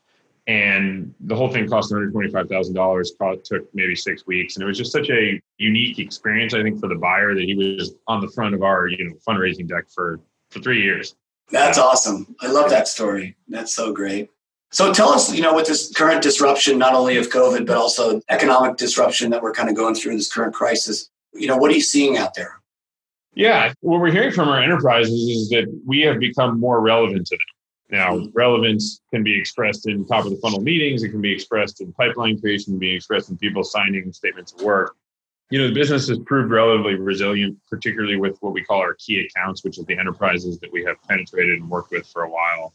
and 0.50 1.14
the 1.20 1.36
whole 1.36 1.48
thing 1.48 1.68
cost 1.68 1.92
$125,000. 1.92 3.44
Took 3.44 3.74
maybe 3.74 3.94
six 3.94 4.26
weeks, 4.26 4.56
and 4.56 4.64
it 4.64 4.66
was 4.66 4.78
just 4.78 4.90
such 4.90 5.08
a 5.10 5.40
unique 5.58 6.00
experience. 6.00 6.54
I 6.54 6.62
think 6.62 6.80
for 6.80 6.88
the 6.88 6.96
buyer 6.96 7.34
that 7.34 7.44
he 7.44 7.54
was 7.54 7.94
on 8.08 8.20
the 8.20 8.28
front 8.28 8.54
of 8.54 8.62
our 8.62 8.88
you 8.88 9.04
know 9.04 9.14
fundraising 9.26 9.68
deck 9.68 9.84
for 9.94 10.20
for 10.50 10.60
three 10.60 10.82
years. 10.82 11.14
That's 11.50 11.78
awesome. 11.78 12.34
I 12.40 12.48
love 12.48 12.70
that 12.70 12.88
story. 12.88 13.36
That's 13.48 13.74
so 13.74 13.92
great. 13.92 14.30
So 14.72 14.92
tell 14.92 15.08
us, 15.08 15.34
you 15.34 15.42
know, 15.42 15.54
with 15.54 15.66
this 15.66 15.92
current 15.92 16.22
disruption, 16.22 16.78
not 16.78 16.94
only 16.94 17.16
of 17.16 17.28
COVID, 17.28 17.66
but 17.66 17.76
also 17.76 18.20
economic 18.28 18.76
disruption 18.76 19.30
that 19.30 19.42
we're 19.42 19.52
kind 19.52 19.68
of 19.68 19.74
going 19.74 19.96
through 19.96 20.16
this 20.16 20.32
current 20.32 20.54
crisis, 20.54 21.10
you 21.34 21.48
know, 21.48 21.56
what 21.56 21.70
are 21.70 21.74
you 21.74 21.80
seeing 21.80 22.16
out 22.16 22.34
there? 22.34 22.60
Yeah, 23.34 23.72
what 23.80 24.00
we're 24.00 24.12
hearing 24.12 24.32
from 24.32 24.48
our 24.48 24.62
enterprises 24.62 25.12
is 25.12 25.48
that 25.50 25.66
we 25.86 26.00
have 26.02 26.18
become 26.18 26.58
more 26.58 26.80
relevant 26.80 27.26
to 27.28 27.36
them. 27.36 27.98
Now, 27.98 28.18
hmm. 28.18 28.26
relevance 28.32 29.00
can 29.12 29.24
be 29.24 29.36
expressed 29.38 29.88
in 29.88 30.06
top 30.06 30.24
of 30.24 30.30
the 30.30 30.36
funnel 30.36 30.60
meetings. 30.60 31.02
It 31.02 31.10
can 31.10 31.20
be 31.20 31.32
expressed 31.32 31.80
in 31.80 31.92
pipeline 31.92 32.40
creation, 32.40 32.78
be 32.78 32.94
expressed 32.94 33.30
in 33.30 33.38
people 33.38 33.64
signing 33.64 34.12
statements 34.12 34.52
of 34.52 34.62
work. 34.62 34.94
You 35.50 35.58
know, 35.58 35.66
the 35.66 35.74
business 35.74 36.08
has 36.08 36.18
proved 36.20 36.52
relatively 36.52 36.94
resilient, 36.94 37.58
particularly 37.68 38.16
with 38.16 38.38
what 38.40 38.52
we 38.52 38.62
call 38.62 38.78
our 38.78 38.94
key 38.94 39.26
accounts, 39.26 39.64
which 39.64 39.78
is 39.78 39.84
the 39.86 39.98
enterprises 39.98 40.60
that 40.60 40.70
we 40.70 40.84
have 40.84 41.02
penetrated 41.08 41.58
and 41.58 41.68
worked 41.68 41.90
with 41.90 42.06
for 42.06 42.22
a 42.22 42.30
while. 42.30 42.72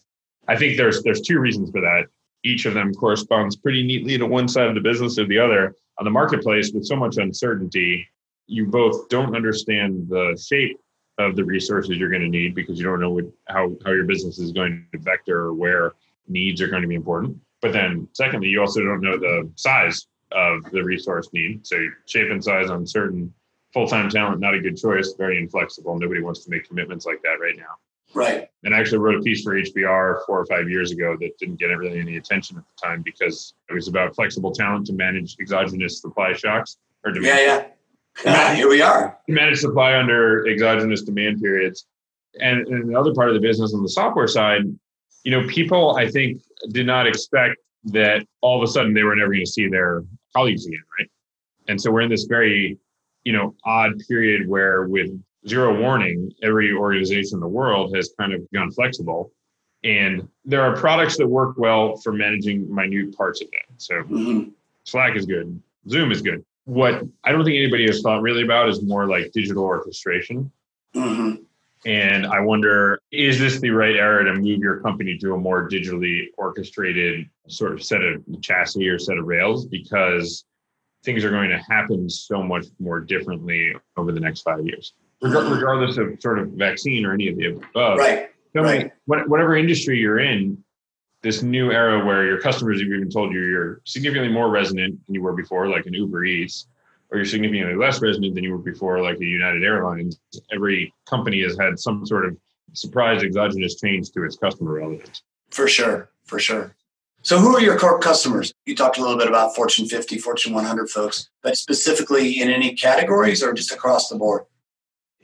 I 0.48 0.56
think 0.56 0.78
there's 0.78 1.04
there's 1.04 1.22
two 1.22 1.40
reasons 1.40 1.72
for 1.72 1.82
that. 1.82 2.06
Each 2.44 2.66
of 2.66 2.74
them 2.74 2.94
corresponds 2.94 3.56
pretty 3.56 3.84
neatly 3.84 4.18
to 4.18 4.26
one 4.26 4.48
side 4.48 4.68
of 4.68 4.76
the 4.76 4.82
business 4.82 5.18
or 5.18 5.26
the 5.26 5.40
other. 5.40 5.76
On 5.98 6.06
the 6.06 6.12
marketplace, 6.12 6.72
with 6.74 6.86
so 6.86 6.96
much 6.96 7.18
uncertainty, 7.18 8.08
you 8.48 8.68
both 8.68 9.10
don't 9.10 9.36
understand 9.36 10.08
the 10.10 10.40
shape 10.40 10.80
of 11.18 11.36
the 11.36 11.44
resources 11.44 11.98
you're 11.98 12.10
going 12.10 12.22
to 12.22 12.28
need 12.28 12.54
because 12.54 12.78
you 12.78 12.86
don't 12.86 13.00
know 13.00 13.10
what, 13.10 13.26
how, 13.48 13.72
how 13.86 13.92
your 13.92 14.04
business 14.04 14.38
is 14.38 14.52
going 14.52 14.86
to 14.92 15.00
vector 15.00 15.46
or 15.46 15.54
where 15.54 15.94
needs 16.28 16.62
are 16.62 16.68
going 16.68 16.82
to 16.82 16.88
be 16.88 16.96
important. 16.96 17.38
But 17.62 17.74
then, 17.74 18.08
secondly, 18.14 18.50
you 18.50 18.60
also 18.60 18.84
don't 18.84 19.02
know 19.02 19.18
the 19.18 19.50
size 19.56 20.08
of 20.32 20.64
the 20.72 20.84
resource 20.84 21.30
need. 21.34 21.66
So, 21.66 21.78
shape 22.06 22.30
and 22.30 22.44
size 22.44 22.70
on 22.70 22.86
certain 22.86 23.34
full 23.74 23.88
time 23.88 24.10
talent, 24.10 24.40
not 24.40 24.54
a 24.54 24.60
good 24.60 24.78
choice, 24.78 25.14
very 25.18 25.38
inflexible. 25.38 25.98
Nobody 25.98 26.22
wants 26.22 26.44
to 26.46 26.52
make 26.52 26.68
commitments 26.68 27.06
like 27.06 27.22
that 27.24 27.40
right 27.42 27.58
now. 27.58 27.76
Right. 28.16 28.48
And 28.64 28.74
I 28.74 28.80
actually 28.80 29.00
wrote 29.00 29.20
a 29.20 29.22
piece 29.22 29.44
for 29.44 29.54
HBR 29.56 30.26
four 30.26 30.40
or 30.40 30.46
five 30.46 30.70
years 30.70 30.92
ago 30.92 31.18
that 31.20 31.38
didn't 31.38 31.60
get 31.60 31.66
really 31.66 32.00
any 32.00 32.16
attention 32.16 32.58
at 32.58 32.64
the 32.64 32.88
time 32.88 33.02
because 33.04 33.54
it 33.70 33.74
was 33.74 33.90
about 33.90 34.16
flexible 34.16 34.52
talent 34.52 34.88
to 34.88 34.94
manage 34.94 35.36
exogenous 35.40 36.00
supply 36.00 36.32
shocks 36.34 36.78
or 37.04 37.12
demand. 37.12 37.38
Yeah, 37.38 37.68
yeah. 38.26 38.56
here 38.56 38.70
we 38.70 38.82
are. 38.82 39.20
Manage 39.28 39.60
supply 39.60 40.00
under 40.00 40.48
exogenous 40.48 41.04
demand 41.04 41.42
periods. 41.42 41.86
And, 42.40 42.66
and 42.68 42.90
the 42.90 42.98
other 42.98 43.14
part 43.14 43.28
of 43.28 43.36
the 43.36 43.42
business 43.42 43.74
on 43.74 43.84
the 43.84 43.90
software 43.90 44.28
side, 44.28 44.64
you 45.24 45.32
know, 45.32 45.46
people 45.48 45.96
I 45.98 46.10
think 46.10 46.42
did 46.70 46.88
not 46.88 47.08
expect 47.08 47.58
that 47.86 48.26
all 48.42 48.58
of 48.58 48.68
a 48.68 48.72
sudden 48.72 48.94
they 48.94 49.04
were 49.04 49.16
never 49.16 49.32
going 49.32 49.46
to 49.46 49.52
see 49.52 49.68
their 49.68 50.04
colleagues 50.34 50.66
again, 50.66 50.84
right? 50.98 51.10
And 51.68 51.80
so 51.80 51.92
we're 51.92 52.02
in 52.02 52.10
this 52.10 52.24
very, 52.24 52.78
you 53.26 53.34
know, 53.34 53.56
odd 53.66 53.94
period 54.08 54.48
where 54.48 54.84
with 54.84 55.12
zero 55.48 55.80
warning, 55.80 56.34
every 56.44 56.74
organization 56.74 57.38
in 57.38 57.40
the 57.40 57.48
world 57.48 57.96
has 57.96 58.12
kind 58.18 58.34
of 58.34 58.42
gone 58.52 58.72
flexible. 58.72 59.32
And 59.84 60.28
there 60.44 60.62
are 60.62 60.76
products 60.76 61.18
that 61.18 61.28
work 61.28 61.58
well 61.58 61.98
for 61.98 62.12
managing 62.12 62.74
minute 62.74 63.16
parts 63.16 63.42
of 63.42 63.50
that. 63.52 63.66
So 63.78 63.96
mm-hmm. 63.96 64.50
Slack 64.84 65.16
is 65.16 65.26
good, 65.26 65.62
Zoom 65.88 66.12
is 66.12 66.22
good. 66.22 66.44
What 66.66 67.04
I 67.24 67.32
don't 67.32 67.46
think 67.46 67.58
anybody 67.58 67.86
has 67.86 68.02
thought 68.02 68.24
really 68.24 68.44
about 68.44 68.70
is 68.70 68.82
more 68.82 69.08
like 69.08 69.32
digital 69.32 69.64
orchestration. 69.64 70.52
Mm-hmm. 70.96 71.44
And 71.86 72.26
I 72.26 72.40
wonder, 72.40 73.00
is 73.12 73.38
this 73.38 73.60
the 73.60 73.70
right 73.70 73.96
era 73.96 74.26
to 74.26 74.34
move 74.34 74.60
your 74.60 74.80
company 74.80 75.20
to 75.20 75.34
a 75.34 75.38
more 75.38 75.70
digitally 75.70 76.30
orchestrated 76.36 77.30
sort 77.48 77.74
of 77.74 77.84
set 77.84 78.02
of 78.02 78.24
chassis 78.42 78.88
or 78.88 78.98
set 78.98 79.20
of 79.20 79.26
rails? 79.26 79.68
Because 79.68 80.46
things 81.04 81.24
are 81.24 81.30
going 81.30 81.52
to 81.52 81.60
happen 81.70 82.10
so 82.10 82.42
much 82.42 82.66
more 82.80 83.00
differently 83.00 83.76
over 83.98 84.12
the 84.12 84.20
next 84.20 84.42
five 84.42 84.66
years 84.66 84.94
Um, 85.26 85.54
regardless 85.54 85.98
of 85.98 86.22
sort 86.22 86.40
of 86.40 86.50
vaccine 86.50 87.06
or 87.06 87.14
any 87.14 87.28
of 87.30 87.38
the 87.38 87.48
above. 87.48 87.98
Right. 87.98 88.30
So 88.54 88.62
right. 88.62 88.92
whatever 89.06 89.56
industry 89.56 90.00
you're 90.00 90.20
in, 90.20 90.64
this 91.22 91.42
new 91.42 91.72
era 91.72 92.06
where 92.06 92.26
your 92.26 92.40
customers 92.40 92.80
have 92.80 92.88
even 92.88 93.10
told 93.10 93.34
you 93.34 93.42
you're 93.42 93.82
significantly 93.84 94.32
more 94.32 94.50
resonant 94.50 95.04
than 95.06 95.16
you 95.16 95.22
were 95.22 95.34
before, 95.34 95.68
like 95.68 95.88
an 95.88 95.94
Uber 95.94 96.24
Eats, 96.24 96.68
or 97.10 97.18
you're 97.18 97.26
significantly 97.26 97.76
less 97.76 98.02
resonant 98.02 98.36
than 98.36 98.44
you 98.44 98.52
were 98.52 98.60
before, 98.60 99.02
like 99.02 99.18
a 99.18 99.26
United 99.26 99.64
Airlines. 99.64 100.20
Every 100.54 100.94
company 101.06 101.42
has 101.42 101.58
had 101.60 101.80
some 101.80 102.06
sort 102.06 102.26
of 102.26 102.38
surprise 102.74 103.24
exogenous 103.24 103.76
change 103.76 104.12
to 104.12 104.24
its 104.24 104.36
customer 104.36 104.74
relevance. 104.74 105.24
For 105.50 105.68
sure. 105.68 106.10
For 106.26 106.40
sure. 106.40 106.76
So, 107.24 107.40
who 107.40 107.56
are 107.56 107.62
your 107.62 107.80
core 107.80 107.98
customers? 107.98 108.54
You 108.68 108.76
talked 108.76 109.00
a 109.00 109.02
little 109.02 109.18
bit 109.18 109.28
about 109.28 109.56
Fortune 109.56 109.88
50, 109.88 110.20
Fortune 110.20 110.54
100 110.54 110.92
folks, 110.92 111.30
but 111.42 111.58
specifically 111.58 112.40
in 112.40 112.50
any 112.50 112.76
categories 112.76 113.42
or 113.42 113.52
just 113.52 113.72
across 113.72 114.10
the 114.10 114.16
board? 114.16 114.44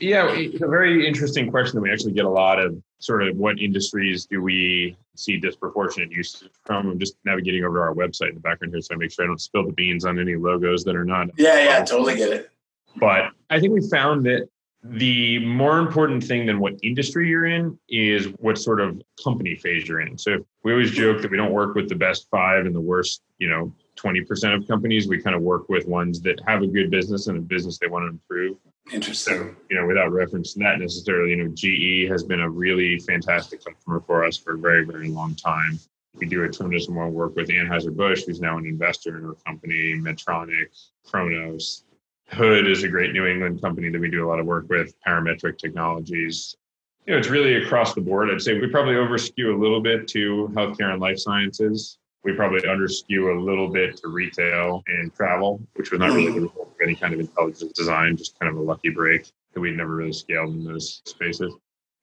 Yeah, 0.02 0.34
it's 0.34 0.62
a 0.62 0.68
very 0.68 1.08
interesting 1.08 1.52
question 1.52 1.76
that 1.76 1.82
we 1.82 1.92
actually 1.92 2.14
get 2.14 2.26
a 2.26 2.30
lot 2.30 2.60
of 2.60 2.76
sort 3.00 3.28
of 3.28 3.38
what 3.38 3.60
industries 3.60 4.26
do 4.26 4.42
we 4.42 4.98
see 5.16 5.38
disproportionate 5.38 6.12
use 6.12 6.44
from? 6.66 6.90
I'm 6.90 7.00
just 7.00 7.16
navigating 7.24 7.64
over 7.64 7.78
to 7.78 7.82
our 7.82 7.94
website 7.94 8.30
in 8.30 8.36
the 8.36 8.42
background 8.42 8.74
here 8.74 8.82
so 8.82 8.96
I 8.96 8.98
make 8.98 9.12
sure 9.12 9.26
I 9.26 9.28
don't 9.28 9.40
spill 9.40 9.66
the 9.66 9.74
beans 9.74 10.04
on 10.06 10.20
any 10.20 10.36
logos 10.36 10.84
that 10.86 10.96
are 10.96 11.06
not. 11.06 11.30
Yeah, 11.38 11.64
yeah, 11.64 11.86
totally 11.86 12.16
get 12.16 12.32
it. 12.32 12.50
But 12.98 13.32
I 13.50 13.60
think 13.60 13.74
we 13.74 13.88
found 13.90 14.26
that 14.26 14.50
the 14.84 15.38
more 15.46 15.78
important 15.78 16.24
thing 16.24 16.48
than 16.48 16.60
what 16.60 16.74
industry 16.82 17.30
you're 17.30 17.46
in 17.46 17.78
is 17.88 18.26
what 18.40 18.58
sort 18.58 18.82
of 18.82 19.00
company 19.24 19.56
phase 19.56 19.88
you're 19.88 20.02
in. 20.02 20.18
So 20.18 20.44
we 20.64 20.72
always 20.72 20.92
joke 20.92 21.22
that 21.22 21.30
we 21.30 21.38
don't 21.38 21.52
work 21.52 21.76
with 21.76 21.88
the 21.88 21.96
best 21.96 22.28
five 22.32 22.66
and 22.66 22.74
the 22.74 22.82
worst, 22.82 23.22
you 23.38 23.48
know, 23.48 23.72
20% 23.98 24.56
of 24.56 24.68
companies. 24.68 25.08
We 25.08 25.22
kind 25.22 25.36
of 25.36 25.44
work 25.44 25.70
with 25.70 25.88
ones 25.88 26.22
that 26.22 26.42
have 26.48 26.64
a 26.64 26.68
good 26.68 26.90
business 26.90 27.28
and 27.28 27.38
a 27.38 27.42
business 27.42 27.78
they 27.78 27.88
want 27.88 28.04
to 28.04 28.08
improve. 28.10 28.58
Interesting. 28.92 29.38
So, 29.38 29.56
you 29.70 29.80
know, 29.80 29.88
without 29.88 30.12
reference 30.12 30.54
to 30.54 30.60
that 30.60 30.80
necessarily, 30.80 31.32
you 31.32 31.38
know, 31.38 31.52
GE 31.54 32.10
has 32.10 32.24
been 32.24 32.42
a 32.42 32.50
really 32.50 33.00
fantastic 33.00 33.64
customer 33.64 34.02
for 34.06 34.26
us 34.26 34.38
for 34.38 34.56
a 34.56 34.58
very, 34.58 34.86
very 34.86 35.10
long 35.10 35.36
time. 35.36 35.80
We 36.16 36.26
do 36.26 36.44
a 36.44 36.50
tremendous 36.50 36.90
amount 36.90 37.10
of 37.10 37.14
work 37.14 37.36
with 37.38 37.48
Anheuser-Busch, 37.48 38.24
who's 38.26 38.42
now 38.42 38.58
an 38.58 38.66
investor 38.66 39.18
in 39.18 39.26
our 39.26 39.36
company, 39.46 39.96
Medtronic, 39.96 40.66
Kronos. 41.06 41.86
Hood 42.28 42.68
is 42.68 42.84
a 42.84 42.90
great 42.90 43.14
New 43.14 43.26
England 43.26 43.62
company 43.62 43.90
that 43.90 44.00
we 44.00 44.10
do 44.10 44.26
a 44.26 44.28
lot 44.28 44.40
of 44.40 44.46
work 44.46 44.68
with, 44.70 44.94
Parametric 45.08 45.58
Technologies. 45.58 46.58
You 47.06 47.14
know, 47.14 47.20
it's 47.20 47.30
really 47.30 47.64
across 47.64 47.94
the 47.94 48.02
board. 48.02 48.30
I'd 48.30 48.42
say 48.42 48.60
we 48.60 48.68
probably 48.68 48.96
overskew 48.96 49.56
a 49.56 49.60
little 49.60 49.82
bit 49.82 50.08
to 50.10 50.50
healthcare 50.54 50.92
and 50.92 51.02
life 51.02 51.18
sciences 51.18 51.98
we 52.24 52.34
probably 52.34 52.62
underskew 52.62 53.36
a 53.36 53.40
little 53.40 53.68
bit 53.68 53.98
to 53.98 54.08
retail 54.10 54.84
and 54.88 55.14
travel, 55.14 55.60
which 55.74 55.92
was 55.92 56.00
not 56.00 56.12
really 56.12 56.32
the 56.32 56.42
result 56.42 56.68
of 56.68 56.82
any 56.84 56.96
kind 56.96 57.14
of 57.14 57.20
intelligent 57.20 57.74
design, 57.74 58.16
just 58.16 58.38
kind 58.40 58.52
of 58.52 58.58
a 58.58 58.62
lucky 58.62 58.90
break 58.90 59.32
that 59.54 59.60
we'd 59.60 59.76
never 59.76 59.96
really 59.96 60.14
scaled 60.14 60.54
in 60.54 60.64
those 60.64 61.02
spaces. 61.06 61.54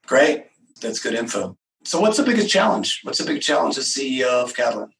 Great. 0.06 0.46
That's 0.80 1.00
good 1.00 1.14
info. 1.14 1.56
So, 1.84 2.00
what's 2.00 2.16
the 2.16 2.24
biggest 2.24 2.50
challenge? 2.50 3.00
What's 3.04 3.18
the 3.18 3.24
big 3.24 3.40
challenge 3.40 3.78
as 3.78 3.86
CEO 3.86 4.28
of 4.28 4.54
Catalant? 4.54 4.90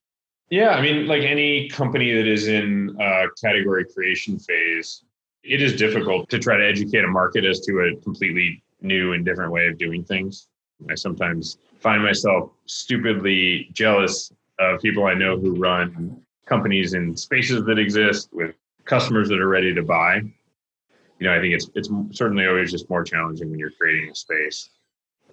Yeah, 0.51 0.71
I 0.71 0.81
mean, 0.81 1.07
like 1.07 1.23
any 1.23 1.69
company 1.69 2.13
that 2.15 2.27
is 2.27 2.49
in 2.49 2.97
a 3.01 3.25
category 3.43 3.85
creation 3.85 4.39
phase, 4.39 5.03
it 5.43 5.61
is 5.61 5.77
difficult 5.77 6.29
to 6.31 6.39
try 6.39 6.57
to 6.57 6.67
educate 6.67 7.05
a 7.05 7.09
market 7.09 7.45
as 7.45 7.61
to 7.61 7.81
a 7.81 8.01
completely 8.03 8.63
new 8.81 9.13
and 9.13 9.25
different 9.25 9.53
way 9.53 9.67
of 9.67 9.77
doing 9.77 10.05
things. 10.05 10.49
I 10.89 10.95
sometimes 10.95 11.59
find 11.81 12.03
myself 12.03 12.51
stupidly 12.67 13.69
jealous 13.73 14.33
of 14.59 14.81
people 14.81 15.07
I 15.07 15.15
know 15.15 15.39
who 15.39 15.57
run 15.57 16.21
companies 16.47 16.95
in 16.95 17.17
spaces 17.17 17.65
that 17.65 17.79
exist 17.79 18.31
with 18.33 18.55
customers 18.85 19.29
that 19.29 19.41
are 19.41 19.49
ready 19.49 19.75
to 19.75 19.83
buy. 19.83 20.17
You 21.19 21.27
know, 21.27 21.35
I 21.35 21.41
think 21.41 21.55
it's 21.55 21.69
it's 21.75 21.91
certainly 22.13 22.47
always 22.47 22.71
just 22.71 22.89
more 22.89 23.05
challenging 23.05 23.51
when 23.51 23.59
you're 23.59 23.71
creating 23.71 24.11
a 24.11 24.15
space. 24.15 24.71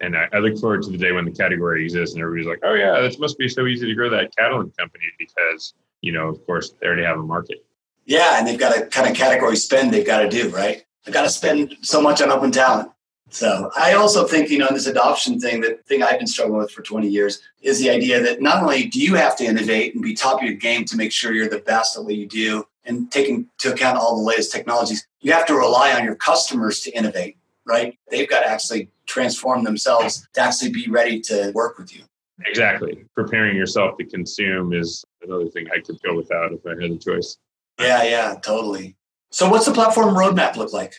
And 0.00 0.16
I, 0.16 0.28
I 0.32 0.38
look 0.38 0.58
forward 0.58 0.82
to 0.82 0.90
the 0.90 0.98
day 0.98 1.12
when 1.12 1.24
the 1.24 1.30
category 1.30 1.84
exists 1.84 2.14
and 2.14 2.22
everybody's 2.22 2.48
like, 2.48 2.60
"Oh 2.62 2.74
yeah, 2.74 3.00
this 3.00 3.18
must 3.18 3.38
be 3.38 3.48
so 3.48 3.66
easy 3.66 3.86
to 3.86 3.94
grow 3.94 4.10
that 4.10 4.34
Catalant 4.36 4.76
company 4.76 5.04
because 5.18 5.74
you 6.02 6.12
know, 6.12 6.28
of 6.28 6.44
course, 6.46 6.74
they 6.80 6.86
already 6.86 7.04
have 7.04 7.18
a 7.18 7.22
market." 7.22 7.64
Yeah, 8.04 8.38
and 8.38 8.46
they've 8.46 8.58
got 8.58 8.76
a 8.76 8.86
kind 8.86 9.08
of 9.08 9.16
category 9.16 9.56
spend 9.56 9.92
they've 9.92 10.06
got 10.06 10.20
to 10.20 10.28
do, 10.28 10.50
right? 10.50 10.84
They've 11.04 11.14
got 11.14 11.22
to 11.22 11.30
spend 11.30 11.76
so 11.82 12.00
much 12.00 12.20
on 12.20 12.30
open 12.30 12.52
talent. 12.52 12.90
So 13.30 13.70
I 13.76 13.94
also 13.94 14.26
think, 14.26 14.50
you 14.50 14.58
know, 14.58 14.68
in 14.68 14.74
this 14.74 14.86
adoption 14.86 15.40
thing, 15.40 15.60
that 15.62 15.84
thing 15.86 16.02
I've 16.02 16.18
been 16.18 16.28
struggling 16.28 16.58
with 16.58 16.70
for 16.70 16.82
20 16.82 17.08
years 17.08 17.40
is 17.60 17.80
the 17.80 17.90
idea 17.90 18.22
that 18.22 18.40
not 18.40 18.62
only 18.62 18.86
do 18.86 19.00
you 19.00 19.14
have 19.14 19.36
to 19.36 19.44
innovate 19.44 19.94
and 19.94 20.02
be 20.02 20.14
top 20.14 20.40
of 20.40 20.44
your 20.44 20.54
game 20.54 20.84
to 20.86 20.96
make 20.96 21.12
sure 21.12 21.32
you're 21.32 21.48
the 21.48 21.58
best 21.58 21.96
at 21.96 22.04
what 22.04 22.14
you 22.14 22.26
do 22.26 22.64
and 22.84 23.10
taking 23.10 23.48
into 23.64 23.74
account 23.74 23.98
all 23.98 24.16
the 24.16 24.22
latest 24.22 24.52
technologies, 24.52 25.06
you 25.20 25.32
have 25.32 25.46
to 25.46 25.54
rely 25.54 25.92
on 25.92 26.04
your 26.04 26.14
customers 26.14 26.80
to 26.80 26.90
innovate, 26.92 27.36
right? 27.66 27.98
They've 28.10 28.28
got 28.28 28.40
to 28.40 28.48
actually 28.48 28.90
transform 29.06 29.64
themselves 29.64 30.26
to 30.34 30.40
actually 30.40 30.70
be 30.70 30.88
ready 30.88 31.20
to 31.22 31.50
work 31.52 31.78
with 31.78 31.94
you. 31.94 32.04
Exactly. 32.44 33.04
Preparing 33.14 33.56
yourself 33.56 33.96
to 33.98 34.04
consume 34.04 34.72
is 34.72 35.04
another 35.22 35.48
thing 35.48 35.66
I 35.74 35.80
could 35.80 36.00
go 36.02 36.14
without 36.14 36.52
if 36.52 36.60
I 36.66 36.80
had 36.80 36.90
a 36.90 36.96
choice. 36.96 37.38
Yeah, 37.80 38.04
yeah, 38.04 38.36
totally. 38.40 38.96
So 39.30 39.50
what's 39.50 39.66
the 39.66 39.72
platform 39.72 40.14
roadmap 40.14 40.56
look 40.56 40.72
like? 40.72 40.94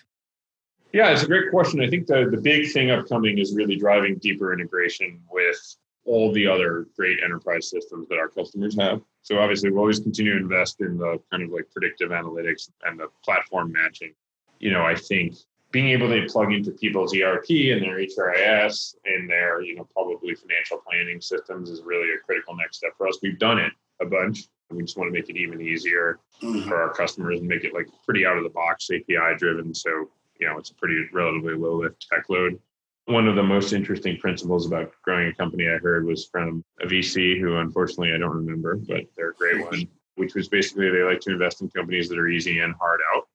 Yeah, 0.94 1.10
it's 1.10 1.24
a 1.24 1.28
great 1.28 1.52
question. 1.52 1.82
I 1.82 1.90
think 1.90 2.08
the, 2.08 2.28
the 2.30 2.40
big 2.40 2.72
thing 2.72 2.92
upcoming 2.92 3.38
is 3.38 3.56
really 3.56 3.76
driving 3.76 4.16
deeper 4.18 4.54
integration 4.54 5.22
with 5.30 5.76
all 6.06 6.32
the 6.32 6.48
other 6.48 6.88
great 6.96 7.20
enterprise 7.24 7.70
systems 7.70 8.08
that 8.08 8.18
our 8.18 8.30
customers 8.30 8.80
have. 8.80 9.02
So 9.22 9.40
obviously 9.40 9.70
we'll 9.70 9.82
always 9.82 10.00
continue 10.00 10.34
to 10.34 10.40
invest 10.40 10.80
in 10.80 10.98
the 10.98 11.20
kind 11.30 11.44
of 11.44 11.50
like 11.50 11.70
predictive 11.72 12.12
analytics 12.12 12.70
and 12.86 12.98
the 12.98 13.08
platform 13.24 13.74
matching. 13.74 14.14
You 14.60 14.72
know, 14.72 14.84
I 14.84 14.96
think 14.96 15.36
being 15.72 15.90
able 15.90 16.08
to 16.08 16.26
plug 16.28 16.54
into 16.54 16.72
people's 16.72 17.14
ERP 17.14 17.50
and 17.50 17.82
their 17.82 18.00
HRIS 18.00 18.96
and 19.06 19.30
their, 19.30 19.62
you 19.62 19.76
know, 19.76 19.88
probably 19.94 20.34
financial 20.34 20.78
planning 20.78 21.20
systems 21.20 21.70
is 21.70 21.82
really 21.84 22.10
a 22.14 22.26
critical 22.26 22.56
next 22.56 22.78
step 22.78 22.92
for 22.98 23.08
us. 23.08 23.20
We've 23.22 23.38
done 23.38 23.60
it 23.60 23.74
a 24.02 24.06
bunch. 24.06 24.48
We 24.70 24.84
just 24.84 24.98
want 24.98 25.10
to 25.10 25.14
make 25.14 25.30
it 25.30 25.38
even 25.38 25.62
easier 25.62 26.20
mm-hmm. 26.42 26.68
for 26.68 26.82
our 26.82 26.94
customers 26.94 27.40
and 27.40 27.48
make 27.48 27.64
it 27.64 27.74
like 27.74 27.88
pretty 28.06 28.26
out 28.26 28.38
of 28.38 28.44
the 28.44 28.50
box 28.50 28.90
API 28.90 29.38
driven. 29.38 29.74
So 29.74 30.10
you 30.40 30.48
know, 30.48 30.58
it's 30.58 30.72
a 30.72 30.76
pretty 30.76 31.08
relatively 31.14 31.56
low 31.56 31.78
lift 31.78 32.08
tech 32.12 32.30
load. 32.30 32.60
One 33.06 33.28
of 33.28 33.36
the 33.36 33.44
most 33.44 33.72
interesting 33.72 34.18
principles 34.18 34.66
about 34.66 34.92
growing 35.02 35.30
a 35.30 35.34
company 35.34 35.68
I 35.68 35.78
heard 35.78 36.06
was 36.06 36.26
from 36.26 36.64
a 36.82 36.86
VC 36.86 37.40
who 37.40 37.58
unfortunately 37.58 38.14
I 38.14 38.18
don't 38.18 38.36
remember, 38.36 38.76
but 38.76 39.06
they're 39.16 39.30
a 39.30 39.36
great 39.36 39.62
one, 39.62 39.88
which 40.16 40.36
was 40.36 40.50
basically 40.50 40.90
they 40.90 41.04
like 41.04 41.22
to 41.22 41.32
invest 41.32 41.62
in 41.62 41.70
companies 41.70 42.10
that 42.10 42.20
are 42.20 42.28
easy 42.28 42.60
and 42.60 42.76
hard 42.80 43.00
out. 43.16 43.28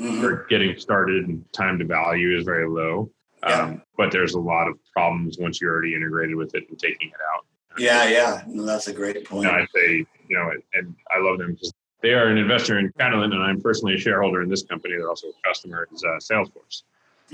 Mm-hmm. 0.00 0.24
Or 0.24 0.46
getting 0.46 0.76
started 0.78 1.28
and 1.28 1.44
time 1.52 1.78
to 1.78 1.84
value 1.84 2.36
is 2.36 2.44
very 2.44 2.66
low. 2.66 3.10
Yeah. 3.42 3.62
Um, 3.62 3.82
but 3.96 4.10
there's 4.10 4.34
a 4.34 4.40
lot 4.40 4.66
of 4.66 4.78
problems 4.92 5.36
once 5.38 5.60
you're 5.60 5.72
already 5.72 5.94
integrated 5.94 6.34
with 6.34 6.54
it 6.54 6.64
and 6.68 6.78
taking 6.78 7.08
it 7.08 7.20
out. 7.34 7.44
Yeah, 7.78 8.08
yeah, 8.08 8.42
no, 8.46 8.64
that's 8.64 8.88
a 8.88 8.92
great 8.92 9.24
point. 9.26 9.48
And 9.48 9.56
I 9.56 9.66
say, 9.74 10.04
you 10.28 10.36
know, 10.36 10.50
and 10.74 10.94
I 11.14 11.20
love 11.20 11.38
them 11.38 11.52
because 11.52 11.72
they 12.02 12.14
are 12.14 12.26
an 12.28 12.36
investor 12.36 12.78
in 12.78 12.92
Catalant, 12.98 13.32
and 13.32 13.42
I'm 13.42 13.60
personally 13.60 13.94
a 13.94 13.98
shareholder 13.98 14.42
in 14.42 14.48
this 14.48 14.62
company. 14.62 14.96
They're 14.96 15.08
also 15.08 15.28
a 15.28 15.48
customer. 15.48 15.88
Is 15.92 16.04
uh, 16.04 16.18
Salesforce. 16.18 16.82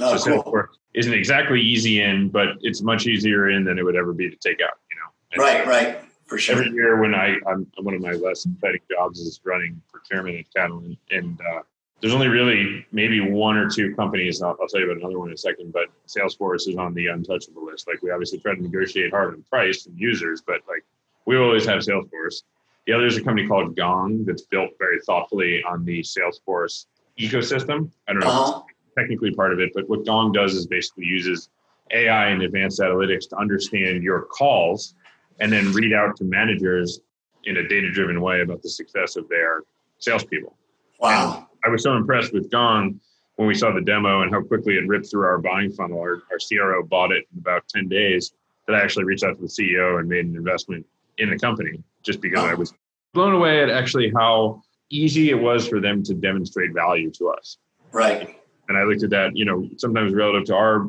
Oh, 0.01 0.17
so 0.17 0.43
cool. 0.43 0.53
Salesforce 0.53 0.69
isn't 0.95 1.15
exactly 1.15 1.61
easy 1.61 2.03
in, 2.03 2.29
but 2.29 2.49
it's 2.61 2.83
much 2.83 3.07
easier 3.07 3.51
in 3.51 3.65
than 3.65 3.79
it 3.79 3.83
would 3.83 3.97
ever 3.97 4.13
be 4.13 4.29
to 4.29 4.37
take 4.37 4.61
out. 4.61 4.79
You 4.91 4.97
know. 4.97 5.11
And 5.33 5.43
right, 5.43 5.67
right. 5.67 6.01
For 6.27 6.37
sure. 6.37 6.57
Every 6.57 6.71
year 6.73 7.01
when 7.01 7.15
I, 7.15 7.37
I'm 7.47 7.67
one 7.81 7.95
of 7.95 8.03
my 8.03 8.13
less 8.13 8.45
exciting 8.45 8.83
jobs 8.91 9.19
is 9.21 9.41
running 9.45 9.81
procurement 9.91 10.37
at 10.37 10.45
Catalant, 10.55 10.99
and 11.11 11.41
uh, 11.41 11.63
there's 12.01 12.13
only 12.13 12.29
really 12.29 12.87
maybe 12.93 13.21
one 13.21 13.57
or 13.57 13.69
two 13.69 13.95
companies. 13.95 14.43
I'll, 14.43 14.57
I'll, 14.61 14.69
tell 14.69 14.81
you 14.81 14.91
about 14.91 15.01
another 15.01 15.19
one 15.19 15.29
in 15.29 15.35
a 15.35 15.39
second, 15.39 15.73
but 15.73 15.87
Salesforce 16.07 16.69
is 16.69 16.77
on 16.77 16.93
the 16.93 17.07
untouchable 17.07 17.65
list. 17.65 17.89
Like 17.89 18.03
we 18.03 18.11
obviously 18.11 18.39
try 18.39 18.55
to 18.55 18.63
negotiate 18.63 19.11
hard 19.11 19.35
on 19.35 19.43
price 19.49 19.87
and 19.87 19.99
users, 19.99 20.43
but 20.43 20.61
like 20.69 20.85
we 21.25 21.39
always 21.39 21.65
have 21.65 21.81
Salesforce. 21.81 22.43
The 22.89 22.95
other 22.95 23.05
is 23.05 23.19
a 23.19 23.23
company 23.23 23.47
called 23.47 23.77
Gong 23.77 24.25
that's 24.25 24.47
built 24.47 24.71
very 24.79 24.99
thoughtfully 25.01 25.63
on 25.63 25.85
the 25.85 26.01
Salesforce 26.01 26.87
ecosystem. 27.19 27.91
I 28.09 28.15
don't 28.15 28.21
know 28.21 28.29
uh-huh. 28.29 28.63
technically 28.97 29.31
part 29.35 29.53
of 29.53 29.61
it, 29.61 29.73
but 29.75 29.87
what 29.91 30.07
Gong 30.07 30.33
does 30.33 30.55
is 30.55 30.67
basically 30.67 31.05
uses 31.05 31.51
AI 31.93 32.29
and 32.29 32.41
advanced 32.41 32.81
analytics 32.81 33.29
to 33.29 33.37
understand 33.37 34.03
your 34.03 34.23
calls 34.23 34.95
and 35.39 35.53
then 35.53 35.71
read 35.73 35.93
out 35.93 36.17
to 36.17 36.25
managers 36.25 37.01
in 37.45 37.59
a 37.59 37.69
data 37.69 37.91
driven 37.93 38.23
way 38.23 38.41
about 38.41 38.63
the 38.63 38.71
success 38.71 39.17
of 39.17 39.29
their 39.29 39.65
salespeople. 39.99 40.57
Wow. 40.99 41.37
And 41.37 41.47
I 41.67 41.69
was 41.69 41.83
so 41.83 41.95
impressed 41.95 42.33
with 42.33 42.51
Gong 42.51 42.99
when 43.37 43.47
we 43.47 43.55
saw 43.55 43.71
the 43.71 43.83
demo 43.83 44.23
and 44.23 44.33
how 44.33 44.41
quickly 44.41 44.77
it 44.77 44.89
ripped 44.89 45.11
through 45.11 45.27
our 45.27 45.37
buying 45.37 45.73
funnel. 45.73 46.01
Our, 46.01 46.23
our 46.33 46.39
CRO 46.39 46.83
bought 46.85 47.13
it 47.13 47.27
in 47.35 47.41
about 47.41 47.69
10 47.69 47.89
days 47.89 48.33
that 48.67 48.75
I 48.75 48.81
actually 48.81 49.05
reached 49.05 49.25
out 49.25 49.37
to 49.37 49.43
the 49.43 49.47
CEO 49.47 50.01
and 50.01 50.09
made 50.09 50.25
an 50.25 50.37
investment 50.37 50.87
in 51.19 51.29
the 51.29 51.39
company 51.39 51.83
just 52.09 52.21
because 52.21 52.43
I 52.43 52.55
was 52.55 52.73
blown 53.15 53.35
away 53.35 53.63
at 53.63 53.71
actually 53.71 54.11
how 54.17 54.63
easy 54.91 55.31
it 55.31 55.41
was 55.41 55.69
for 55.69 55.81
them 55.81 56.03
to 56.05 56.15
demonstrate 56.15 56.73
value 56.73 57.11
to 57.13 57.29
us. 57.29 57.59
Right. 57.93 58.41
And 58.69 58.77
I 58.77 58.83
looked 58.83 59.03
at 59.03 59.11
that, 59.11 59.37
you 59.37 59.45
know, 59.45 59.69
sometimes 59.77 60.15
relative 60.15 60.47
to 60.47 60.55
our 60.55 60.89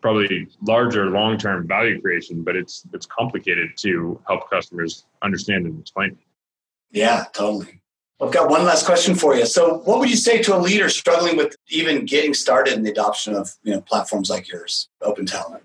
probably 0.00 0.46
larger 0.62 1.10
long-term 1.10 1.66
value 1.66 2.00
creation, 2.00 2.42
but 2.42 2.54
it's 2.54 2.84
it's 2.92 3.06
complicated 3.06 3.70
to 3.78 4.20
help 4.26 4.48
customers 4.48 5.06
understand 5.22 5.66
and 5.66 5.80
explain. 5.80 6.16
Yeah, 6.90 7.24
totally. 7.32 7.80
I've 8.20 8.32
got 8.32 8.50
one 8.50 8.64
last 8.64 8.84
question 8.84 9.14
for 9.14 9.36
you. 9.36 9.46
So, 9.46 9.78
what 9.78 9.98
would 9.98 10.10
you 10.10 10.16
say 10.16 10.42
to 10.42 10.56
a 10.56 10.58
leader 10.58 10.88
struggling 10.88 11.36
with 11.36 11.54
even 11.68 12.04
getting 12.04 12.34
started 12.34 12.74
in 12.74 12.82
the 12.82 12.90
adoption 12.90 13.34
of 13.34 13.50
you 13.62 13.74
know 13.74 13.80
platforms 13.80 14.30
like 14.30 14.48
yours, 14.48 14.88
Open 15.02 15.26
Talent? 15.26 15.64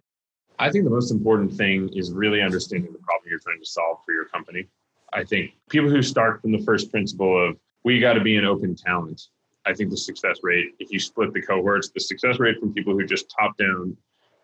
I 0.60 0.70
think 0.70 0.84
the 0.84 0.92
most 0.92 1.12
important 1.12 1.54
thing 1.54 1.90
is 1.94 2.12
really 2.12 2.42
understanding 2.42 2.92
the 2.92 3.00
problem 3.00 3.30
you're 3.30 3.40
trying 3.40 3.60
to 3.60 3.66
solve 3.66 4.00
for 4.06 4.14
your 4.14 4.26
company. 4.26 4.68
I 5.14 5.24
think 5.24 5.52
people 5.70 5.90
who 5.90 6.02
start 6.02 6.42
from 6.42 6.52
the 6.52 6.64
first 6.64 6.92
principle 6.92 7.50
of 7.50 7.58
we 7.84 8.00
got 8.00 8.14
to 8.14 8.22
be 8.22 8.38
an 8.38 8.46
open 8.46 8.76
talent. 8.76 9.22
I 9.66 9.74
think 9.74 9.90
the 9.90 9.98
success 9.98 10.40
rate, 10.44 10.74
if 10.80 10.92
you 10.92 11.00
split 11.00 11.34
the 11.34 11.42
cohorts, 11.42 11.90
the 11.90 12.00
success 12.00 12.40
rate 12.40 12.60
from 12.60 12.74
people 12.74 12.94
who 12.94 13.06
just 13.06 13.34
top 13.38 13.58
down 13.58 13.96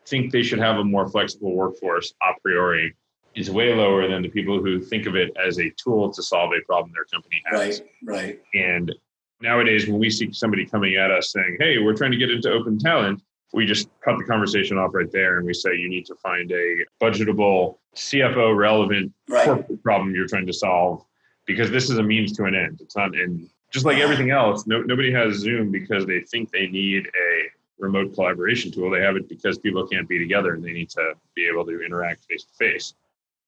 think 0.06 0.32
they 0.32 0.44
should 0.44 0.60
have 0.60 0.78
a 0.78 0.84
more 0.84 1.08
flexible 1.08 1.56
workforce 1.56 2.14
a 2.24 2.40
priori 2.42 2.96
is 3.36 3.52
way 3.52 3.74
lower 3.74 4.08
than 4.08 4.22
the 4.22 4.30
people 4.30 4.60
who 4.60 4.80
think 4.80 5.06
of 5.06 5.16
it 5.16 5.32
as 5.46 5.60
a 5.60 5.72
tool 5.72 6.12
to 6.12 6.24
solve 6.24 6.52
a 6.52 6.62
problem 6.66 6.92
their 6.94 7.06
company 7.06 7.42
has. 7.46 7.82
Right, 7.82 7.90
right. 8.04 8.40
And 8.54 8.94
nowadays, 9.42 9.88
when 9.88 10.00
we 10.00 10.10
see 10.10 10.32
somebody 10.32 10.66
coming 10.66 10.96
at 10.96 11.12
us 11.12 11.32
saying, 11.32 11.58
"Hey, 11.60 11.78
we're 11.78 11.96
trying 11.96 12.12
to 12.12 12.18
get 12.18 12.32
into 12.32 12.52
open 12.52 12.80
talent," 12.80 13.22
we 13.54 13.66
just 13.66 13.90
cut 14.02 14.18
the 14.18 14.24
conversation 14.24 14.78
off 14.78 14.92
right 14.94 15.12
there, 15.12 15.38
and 15.38 15.46
we 15.46 15.54
say, 15.54 15.76
"You 15.76 15.90
need 15.90 16.06
to 16.08 16.16
find 16.16 16.52
a 16.52 16.86
budgetable, 17.02 17.78
CFO 17.96 18.56
relevant 18.56 19.12
right. 19.28 19.46
corporate 19.46 19.84
problem 19.84 20.14
you're 20.14 20.28
trying 20.28 20.46
to 20.48 20.54
solve, 20.54 21.04
because 21.46 21.72
this 21.72 21.90
is 21.90 21.98
a 21.98 22.04
means 22.04 22.34
to 22.34 22.46
an 22.46 22.56
end. 22.56 22.80
It's 22.82 22.96
not 22.96 23.16
in." 23.16 23.50
Just 23.72 23.86
like 23.86 24.00
everything 24.00 24.32
else, 24.32 24.66
no, 24.66 24.82
nobody 24.82 25.12
has 25.12 25.36
Zoom 25.36 25.72
because 25.72 26.06
they 26.06 26.22
think 26.22 26.50
they 26.52 26.68
need 26.68 27.06
a 27.06 27.50
remote 27.80 28.14
collaboration 28.14 28.72
tool. 28.72 28.90
They 28.90 29.02
have 29.02 29.16
it 29.16 29.28
because 29.28 29.58
people 29.58 29.88
can't 29.88 30.08
be 30.08 30.20
together 30.20 30.54
and 30.54 30.64
they 30.64 30.74
need 30.74 30.90
to 30.92 31.14
be 31.36 31.48
able 31.48 31.66
to 31.66 31.82
interact 31.84 32.26
face 32.26 32.44
to 32.44 32.54
face. 32.54 32.94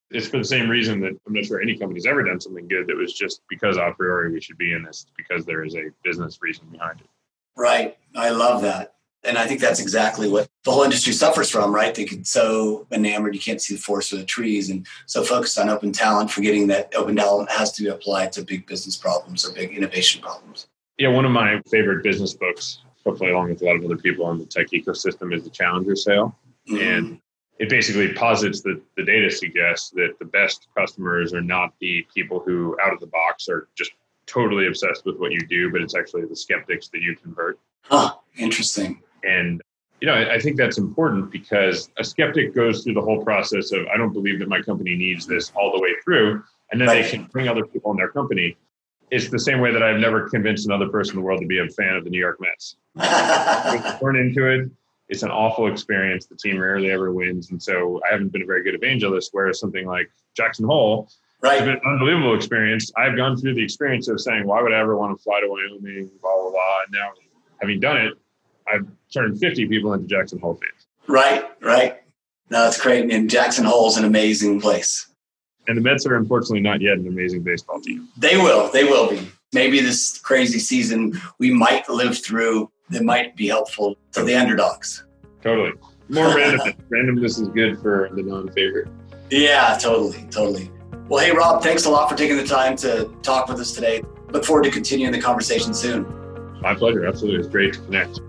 It's 0.10 0.28
for 0.28 0.38
the 0.38 0.44
same 0.44 0.70
reason 0.70 1.00
that 1.02 1.14
I'm 1.26 1.34
not 1.34 1.46
sure 1.46 1.62
any 1.62 1.78
company's 1.78 2.06
ever 2.06 2.24
done 2.24 2.40
something 2.40 2.68
good 2.68 2.88
that 2.88 2.96
was 2.96 3.14
just 3.14 3.42
because 3.50 3.78
a 3.78 3.94
priori 3.98 4.32
we 4.32 4.42
should 4.42 4.58
be 4.58 4.74
in 4.74 4.84
this 4.84 5.06
because 5.16 5.46
there 5.46 5.64
is 5.64 5.76
a 5.76 5.86
business 6.04 6.40
reason 6.42 6.66
behind 6.72 7.00
it. 7.00 7.08
Right. 7.56 7.98
I 8.16 8.30
love 8.30 8.62
that. 8.62 8.96
And 9.24 9.38
I 9.38 9.46
think 9.46 9.62
that's 9.62 9.80
exactly 9.80 10.28
what 10.28 10.50
the 10.64 10.72
whole 10.72 10.84
industry 10.84 11.14
suffers 11.14 11.50
from, 11.50 11.74
right? 11.74 11.94
They 11.94 12.06
get 12.06 12.26
so 12.26 12.88
enamored 12.92 13.36
you 13.36 13.42
can't 13.42 13.62
see 13.62 13.76
the 13.76 13.82
forest 13.82 14.10
for 14.10 14.16
the 14.16 14.26
trees 14.26 14.70
and 14.70 14.88
so 15.06 15.24
focused 15.24 15.60
on 15.60 15.70
open 15.70 15.92
talent, 15.92 16.32
forgetting 16.32 16.68
that 16.68 16.94
open 16.96 17.16
talent 17.16 17.52
has 17.52 17.72
to 17.74 17.84
be 17.84 17.90
applied 17.90 18.32
to 18.34 18.42
big 18.42 18.66
business 18.66 18.98
problems 18.98 19.46
or 19.46 19.54
big 19.54 19.72
innovation 19.78 20.22
problems. 20.22 20.68
Yeah, 20.98 21.10
one 21.10 21.26
of 21.26 21.32
my 21.32 21.62
favorite 21.70 22.04
business 22.04 22.34
books 22.34 22.82
hopefully 23.06 23.32
along 23.32 23.50
with 23.50 23.62
a 23.62 23.66
lot 23.66 23.76
of 23.76 23.84
other 23.84 23.98
people 23.98 24.30
in 24.32 24.40
the 24.40 24.46
tech 24.46 24.68
ecosystem, 24.68 25.34
is 25.34 25.44
the 25.44 25.50
Challenger 25.50 25.96
sale. 25.96 26.36
Mm-hmm. 26.70 26.78
And 26.78 27.22
it 27.60 27.70
basically 27.70 28.14
posits 28.14 28.62
that 28.62 28.82
the 28.98 29.04
data 29.04 29.30
suggests 29.30 29.90
that 29.92 30.16
the 30.20 30.26
best 30.26 30.68
customers 30.76 31.34
are 31.34 31.42
not 31.42 31.74
the 31.80 32.06
people 32.14 32.40
who 32.40 32.78
out 32.84 32.94
of 32.94 33.00
the 33.00 33.08
box 33.08 33.48
are 33.50 33.68
just 33.76 33.92
totally 34.26 34.68
obsessed 34.68 35.06
with 35.06 35.18
what 35.18 35.32
you 35.32 35.40
do, 35.48 35.72
but 35.72 35.82
it's 35.82 35.96
actually 35.96 36.26
the 36.26 36.36
skeptics 36.36 36.88
that 36.90 37.02
you 37.02 37.16
convert. 37.16 37.60
Huh, 37.84 38.16
interesting. 38.38 39.02
And 39.24 39.62
you 40.00 40.08
know, 40.08 40.16
I, 40.16 40.40
think 40.40 40.58
that's 40.58 40.80
important 40.80 41.32
because 41.32 41.92
a 42.00 42.04
skeptic 42.04 42.56
goes 42.56 42.84
through 42.84 42.96
the 42.96 43.02
whole 43.02 43.24
process 43.24 43.72
of 43.72 43.86
I 43.94 43.98
don't 43.98 44.14
believe 44.14 44.40
that 44.40 44.50
my 44.50 44.60
company 44.60 44.96
needs 44.96 45.28
this 45.28 45.52
all 45.56 45.72
the 45.72 45.80
way 45.80 45.94
through, 46.04 46.44
and 46.72 46.82
then 46.82 46.88
right. 46.88 47.04
they 47.04 47.10
can 47.10 47.26
bring 47.26 47.48
other 47.48 47.66
people 47.66 47.92
in 47.92 47.98
their 47.98 48.10
company 48.10 48.58
it's 49.12 49.30
the 49.30 49.40
same 49.40 49.60
way 49.60 49.72
that 49.74 49.84
I've 49.84 50.00
never 50.00 50.30
convinced 50.30 50.66
another 50.66 50.88
person 50.88 51.16
in 51.16 51.22
the 51.22 51.26
world 51.26 51.42
to 51.42 51.48
be 51.48 51.60
a 51.60 51.68
fan 51.68 51.96
of 51.96 52.06
the 52.06 52.10
New 52.10 52.20
York 52.20 52.40
Mets. 52.40 52.78
Born 54.00 54.16
into 54.16 54.48
it, 54.48 54.72
it's 55.10 55.24
an 55.24 55.30
awful 55.30 55.68
experience. 55.68 56.26
The 56.26 56.38
team 56.38 56.58
rarely 56.58 56.90
ever 56.90 57.12
wins, 57.12 57.52
and 57.52 57.62
so 57.62 58.02
I 58.10 58.14
haven't 58.14 58.30
been 58.30 58.42
a 58.42 58.46
very 58.46 58.64
good 58.64 58.74
evangelist. 58.74 59.30
Whereas 59.34 59.60
something 59.60 59.86
like 59.86 60.10
Jackson 60.36 60.66
Hole 60.66 61.10
right. 61.42 61.60
has 61.60 61.68
been 61.68 61.76
an 61.76 61.82
unbelievable 61.86 62.36
experience. 62.36 62.90
I've 62.98 63.18
gone 63.18 63.36
through 63.36 63.56
the 63.56 63.64
experience 63.64 64.08
of 64.08 64.22
saying, 64.22 64.48
"Why 64.48 64.62
would 64.62 64.72
I 64.72 64.80
ever 64.80 64.96
want 64.96 65.18
to 65.18 65.22
fly 65.22 65.42
to 65.42 65.48
Wyoming?" 65.48 66.10
Blah 66.22 66.34
blah 66.34 66.52
blah. 66.52 66.80
And 66.86 66.94
now, 66.94 67.10
having 67.60 67.82
done 67.82 67.98
it, 67.98 68.14
I've 68.72 68.88
turned 69.14 69.40
50 69.40 69.68
people 69.68 69.94
into 69.94 70.08
Jackson 70.08 70.40
Hole 70.40 70.56
fans. 70.56 70.88
Right, 71.08 71.44
right. 71.62 72.02
No, 72.50 72.68
it's 72.68 72.80
great. 72.80 73.12
And 73.12 73.30
Jackson 73.30 73.66
Hole 73.66 73.88
is 73.88 73.98
an 73.98 74.06
amazing 74.06 74.62
place. 74.62 75.08
And 75.68 75.78
the 75.78 75.82
Mets 75.82 76.06
are 76.06 76.16
unfortunately 76.16 76.62
not 76.62 76.82
yet 76.82 76.98
an 76.98 77.08
amazing 77.08 77.44
baseball 77.44 77.80
team. 77.82 78.08
They 78.18 78.38
will. 78.38 78.70
They 78.72 78.84
will 78.84 79.10
be. 79.10 79.28
Maybe 79.54 79.80
this 79.82 80.18
crazy 80.20 80.60
season 80.60 81.20
we 81.40 81.54
might 81.54 81.88
live 81.90 82.18
through 82.24 82.72
that 82.90 83.04
might 83.04 83.36
be 83.36 83.48
helpful 83.48 83.96
to 84.14 84.24
the 84.24 84.36
underdogs. 84.36 85.06
Totally. 85.42 85.72
More 86.10 86.26
randomness. 86.36 86.76
randomness 86.90 87.42
is 87.42 87.48
good 87.50 87.80
for 87.82 88.10
the 88.14 88.24
non-favorite. 88.24 88.88
Yeah, 89.30 89.78
totally, 89.80 90.26
totally. 90.30 90.70
Well, 91.08 91.24
hey, 91.24 91.32
Rob, 91.32 91.64
thanks 91.64 91.86
a 91.86 91.90
lot 91.90 92.10
for 92.10 92.16
taking 92.18 92.38
the 92.38 92.46
time 92.46 92.76
to 92.78 93.14
talk 93.22 93.48
with 93.48 93.60
us 93.60 93.74
today. 93.74 94.04
Look 94.32 94.46
forward 94.46 94.64
to 94.64 94.72
continuing 94.72 95.12
the 95.12 95.22
conversation 95.22 95.74
soon. 95.74 96.06
My 96.62 96.76
pleasure. 96.76 97.06
Absolutely. 97.06 97.40
It's 97.40 97.50
great 97.50 97.74
to 97.74 97.80
connect. 97.82 98.20